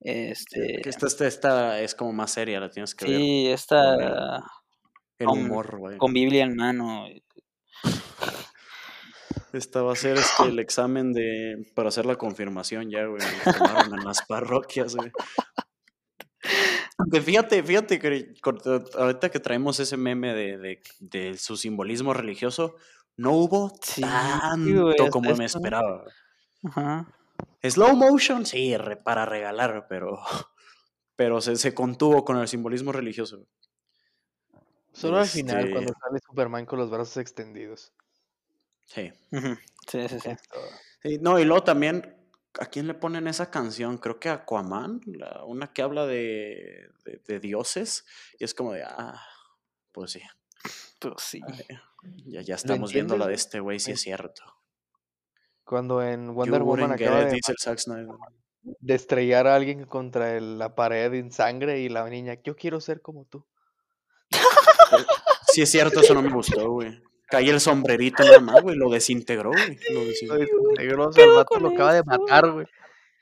[0.00, 0.88] Este.
[0.88, 3.16] esta, esta, esta es como más seria, la tienes que ver.
[3.16, 4.38] Sí, esta
[5.18, 5.98] El con- humor, güey.
[5.98, 7.04] con Biblia en mano.
[9.52, 13.20] Esta va a ser este, el examen de para hacer la confirmación ya, güey.
[13.44, 15.10] tomaron en las parroquias, güey.
[17.22, 18.34] Fíjate, fíjate que
[18.96, 22.76] ahorita que traemos ese meme de, de, de su simbolismo religioso,
[23.16, 26.04] no hubo Sí, tanto güey, como me esperaba.
[26.64, 27.08] Ajá.
[27.62, 30.20] Slow motion, sí, re- para regalar, pero,
[31.16, 33.46] pero se, se contuvo con el simbolismo religioso.
[34.92, 37.92] Solo al final, Este- cuando sale Superman con los brazos extendidos.
[38.86, 39.12] Sí.
[39.88, 40.18] Sí, sí,
[41.02, 41.18] sí.
[41.20, 42.16] No, y luego también,
[42.58, 43.98] ¿a quién le ponen esa canción?
[43.98, 48.04] Creo que a Aquaman, la- una que habla de, de- de dioses,
[48.38, 49.20] y es como de, ah,
[49.92, 50.20] pues sí,
[50.98, 51.40] Pues sí.
[52.26, 53.92] ya, ya estamos viendo la de este güey, Sí.
[53.92, 54.42] es cierto.
[55.70, 57.38] Cuando en You Wonder Woman acaba de,
[58.92, 63.00] estrellar a alguien contra el- la pared en sangre y la niña, yo quiero ser
[63.00, 63.46] como tú.
[65.52, 67.00] Sí es cierto, eso no me gustó, güey.
[67.28, 69.78] Caí el sombrerito nada más, güey, lo desintegró, güey.
[69.92, 71.08] Lo desintegró.
[71.10, 72.66] o sea, el vato lo acaba de matar, güey.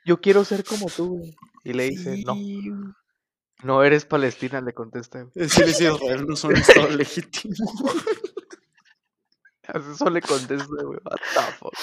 [0.03, 1.35] Yo quiero ser como tú, güey.
[1.63, 2.71] Y le dice, no, Sí,
[3.61, 5.19] no eres Palestina, le contesta.
[5.21, 5.31] güey.
[5.35, 7.53] Decirles si Israel no son estado legítimo.
[9.79, 10.99] Así Eso le contesta, güey.
[11.03, 11.73] What the fuck.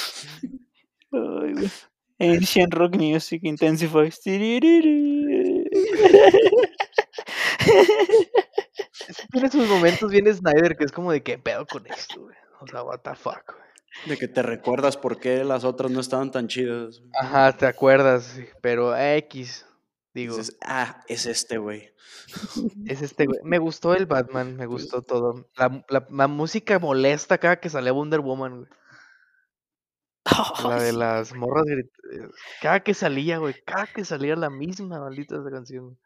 [1.13, 1.71] Ay, güey.
[2.19, 4.19] Ancient rock music intensifies.
[4.21, 4.61] Tiene
[9.51, 12.37] sus momentos bien Snyder que es como de qué pedo con esto, güey.
[12.61, 13.67] O sea, what the fuck, güey.
[14.07, 17.03] De que te recuerdas por qué las otras no estaban tan chidas.
[17.19, 19.67] Ajá, te acuerdas, pero X.
[20.17, 21.91] Digo, Dices, ah, es este, güey.
[22.87, 23.39] es este, güey.
[23.45, 25.51] Me gustó el Batman, me gustó todo.
[25.57, 28.71] La, la- la música molesta cada que salía Wonder Woman, güey.
[30.69, 32.29] La de las morras grit- eh,
[32.63, 33.55] Cada que salía, güey.
[33.65, 35.99] Cada que salía la misma maldita esa canción.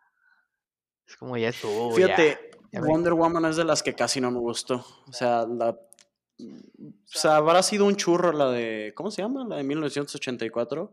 [1.06, 1.92] Es como ya estuvo.
[1.92, 4.84] Fíjate, ya Wonder Woman es de las que casi no me gustó.
[5.06, 5.70] O sea, la.
[5.70, 5.78] O
[7.06, 8.92] sea, habrá sido un churro la de.
[8.96, 9.46] ¿Cómo se llama?
[9.48, 10.92] La de 1984.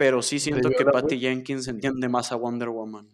[0.00, 3.06] Pero sí siento que Patty Jenkins entiende más a Wonder Woman.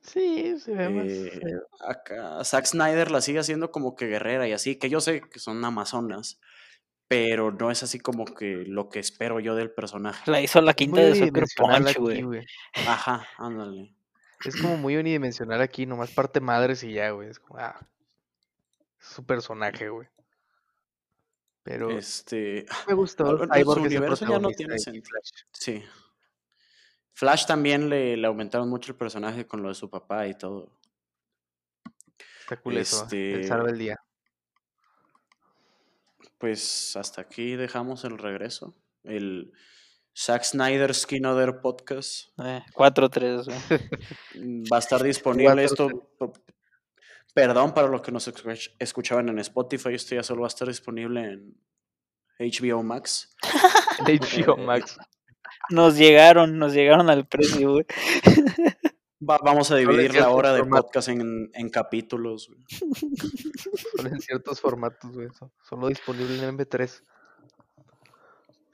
[0.00, 4.52] Sí, se ve más Eh, acá Zack Snyder la sigue haciendo como que guerrera y
[4.52, 6.40] así, que yo sé que son amazonas,
[7.06, 10.30] pero no es así como que lo que espero yo del personaje.
[10.30, 12.22] La hizo la quinta Muy de Sucker Punch, aquí, güey.
[12.22, 12.46] güey.
[12.88, 13.94] Ajá, ándale.
[14.42, 17.28] Es como muy unidimensional aquí, nomás parte madres y ya, güey.
[17.28, 17.78] Es como, ah,
[18.98, 20.08] es su personaje, güey.
[21.64, 23.24] Pero Este, me gustó.
[23.52, 25.04] Cyborg su universo ya no tiene sentido.
[25.08, 25.30] Flash.
[25.52, 25.82] sí.
[27.14, 30.70] Flash también le, le aumentaron mucho el personaje con lo de su papá y todo.
[32.40, 33.32] Está cool eso, ¿eh?
[33.34, 33.96] El Este, el día.
[36.38, 38.74] Pues hasta aquí dejamos el regreso.
[39.04, 39.52] El
[40.14, 42.28] Zack Snyder Skin Other Podcast.
[42.44, 43.80] Eh, 4-3, güey.
[44.44, 45.88] Mm, Va a estar disponible esto.
[47.34, 50.68] Perdón para los que nos escuch- escuchaban en Spotify, esto ya solo va a estar
[50.68, 51.58] disponible en
[52.38, 53.34] HBO Max.
[54.06, 54.96] HBO Max.
[55.70, 57.86] Nos llegaron, nos llegaron al precio, güey.
[59.28, 60.84] Va- vamos a dividir la hora de formatos.
[60.86, 62.48] podcast en, en capítulos.
[62.48, 62.60] güey.
[63.96, 65.28] Solo en ciertos formatos, güey.
[65.38, 67.02] so- Solo disponible en MP3.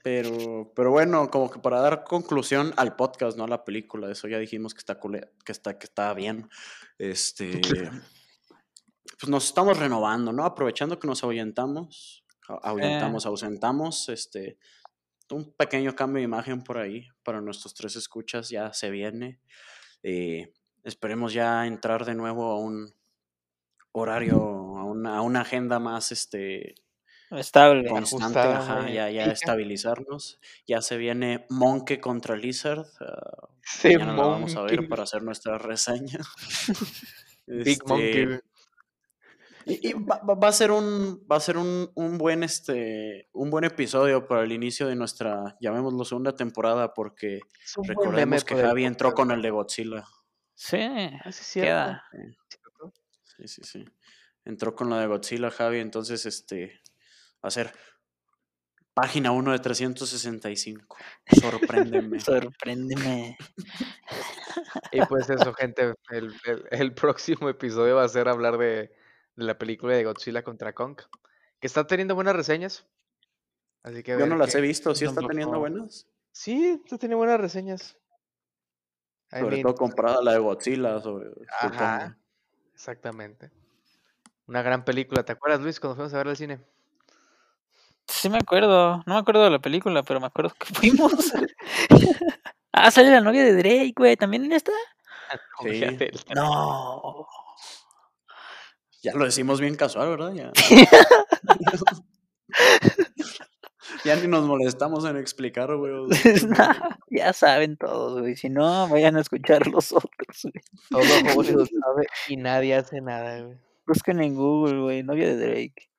[0.03, 4.27] Pero, pero bueno, como que para dar conclusión al podcast, no a la película, eso
[4.27, 6.49] ya dijimos que está que está, que está bien.
[6.97, 7.61] Este
[9.19, 10.45] pues nos estamos renovando, ¿no?
[10.45, 12.25] Aprovechando que nos ahuyentamos,
[12.63, 14.57] ahuyentamos, ausentamos, este
[15.31, 19.39] un pequeño cambio de imagen por ahí para nuestros tres escuchas, ya se viene.
[20.03, 20.51] Eh,
[20.83, 22.93] esperemos ya entrar de nuevo a un
[23.93, 24.37] horario,
[24.77, 26.75] a una, a una agenda más este,
[27.31, 27.87] Estable.
[27.87, 30.39] constante, Ajustada, ajá, ya, ya estabilizarnos.
[30.67, 32.85] Ya se viene Monkey contra Lizard.
[32.99, 36.19] ah, Sí, mañana vamos a ver para hacer nuestra reseña.
[37.47, 38.39] Big Este, Monkey.
[39.65, 43.63] Y, y va, a ser un va a ser un, un buen este un buen
[43.63, 47.39] episodio para el inicio de nuestra llamémoslo segunda temporada porque
[47.83, 50.03] recordemos que Javi entró con el de Godzilla.
[50.55, 51.67] Sí, Ah, sí, es cierto.
[51.69, 52.03] queda.
[53.23, 53.85] Sí, sí, sí.
[54.45, 56.81] Entró con la de Godzilla Javi, entonces este
[57.43, 57.71] va a ser
[58.93, 60.97] página 1 de 365.
[61.39, 62.19] Sorpréndeme.
[62.19, 63.37] Sorpréndeme.
[64.91, 68.91] Y pues eso, gente, el, el- el próximo episodio va a ser hablar de,
[69.41, 70.97] de la película de Godzilla contra Kong,
[71.59, 72.85] que está teniendo buenas reseñas.
[73.83, 76.07] Así que Yo no las he visto, ¿sí está teniendo buenas?
[76.31, 77.97] Sí, está teniendo buenas reseñas.
[79.31, 82.17] I Sobre mean, todo comparada a la de Godzilla, sobre, Ajá,
[82.73, 83.49] exactamente.
[84.47, 85.23] Una gran película.
[85.23, 86.59] ¿Te acuerdas, Luis, cuando fuimos a ver al cine?
[88.05, 88.97] Sí me acuerdo.
[89.05, 91.31] No me acuerdo de la película, pero me acuerdo que fuimos.
[92.73, 94.17] ah, sale la novia de Drake, güey.
[94.17, 94.71] ¿También en esta?
[95.63, 95.81] Sí.
[96.35, 97.25] No.
[99.01, 100.33] Ya lo decimos bien casual, ¿verdad?
[100.33, 100.51] Ya.
[104.05, 105.93] ya ni nos molestamos en explicar, güey.
[107.09, 108.35] ya saben todos, güey.
[108.35, 110.63] Si no, vayan a escuchar los otros, güey.
[110.89, 111.01] Todo
[111.39, 113.57] Hollywood sabe y nadie hace nada, güey.
[113.87, 115.03] Busquen en Google, güey.
[115.03, 115.89] Novia de Drake.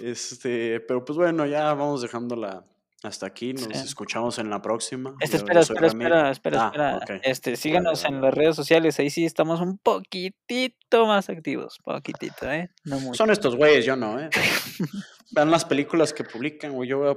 [0.00, 2.64] Este, pero pues bueno, ya vamos dejándola
[3.02, 3.52] hasta aquí.
[3.54, 3.70] Nos Sí.
[3.74, 5.14] escuchamos en la próxima.
[5.20, 6.28] Este, Yo- espera, espera, Ramiro.
[6.30, 6.30] espera,
[6.66, 7.20] espera, Ah, espera.
[7.24, 8.98] Este, síganos en las redes sociales.
[8.98, 11.78] Ahí sí estamos un poquitito más activos.
[11.82, 12.70] Poquitito, ¿eh?
[12.84, 13.14] No mucho.
[13.16, 14.28] Son estos güeyes, yo no, ¿eh?
[15.32, 16.88] Vean las películas que publican, güey.
[16.88, 17.16] Yo voy a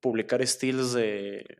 [0.00, 1.58] publicar estilos de,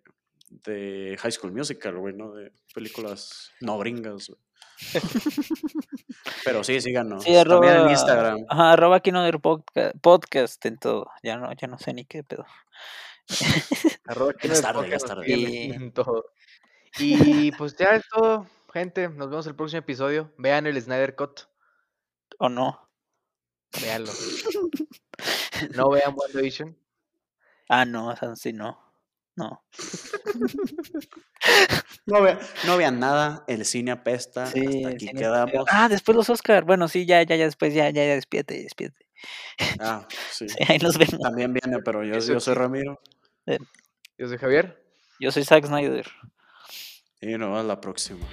[0.64, 2.32] de High School Musical, güey, ¿no?
[2.32, 4.40] De películas no gringas, güey.
[6.44, 7.24] Pero sí, síganos.
[7.24, 8.44] Sí, También en arroba- Instagram.
[8.48, 11.10] Ajá, arroba Kinoder podca- podcast en todo.
[11.22, 12.46] Ya no, ya no sé ni qué pedo.
[14.06, 15.24] Arroba es tarde, ya es tarde.
[15.28, 15.92] Y-.
[16.98, 19.08] Y pues ya es todo, gente.
[19.08, 20.32] Nos vemos el próximo episodio.
[20.38, 21.40] Vean el Snyder Cut.
[22.38, 22.88] ¿O no?
[23.82, 24.12] Véanlo.
[25.74, 26.76] No vean WandaVision.
[27.68, 28.78] Ah, no, sí no.
[29.36, 29.64] No.
[32.06, 34.46] No, ve- no vean nada, el cine apesta.
[34.46, 35.66] Sí, hasta el aquí cine- quedamos.
[35.70, 36.64] Ah, después los Oscar.
[36.64, 39.06] Bueno, sí, ya, ya, ya, después, ya, ya, ya, despierte, despierte.
[39.78, 40.48] Ah, sí.
[40.48, 41.18] Sí, ahí nos vemos.
[41.20, 42.54] También viene, pero yo, soy sí.
[42.54, 43.00] Ramiro.
[44.18, 44.82] Yo soy Javier.
[45.20, 46.06] Yo soy Zack Snyder.
[47.20, 48.26] Y nos vemos la próxima.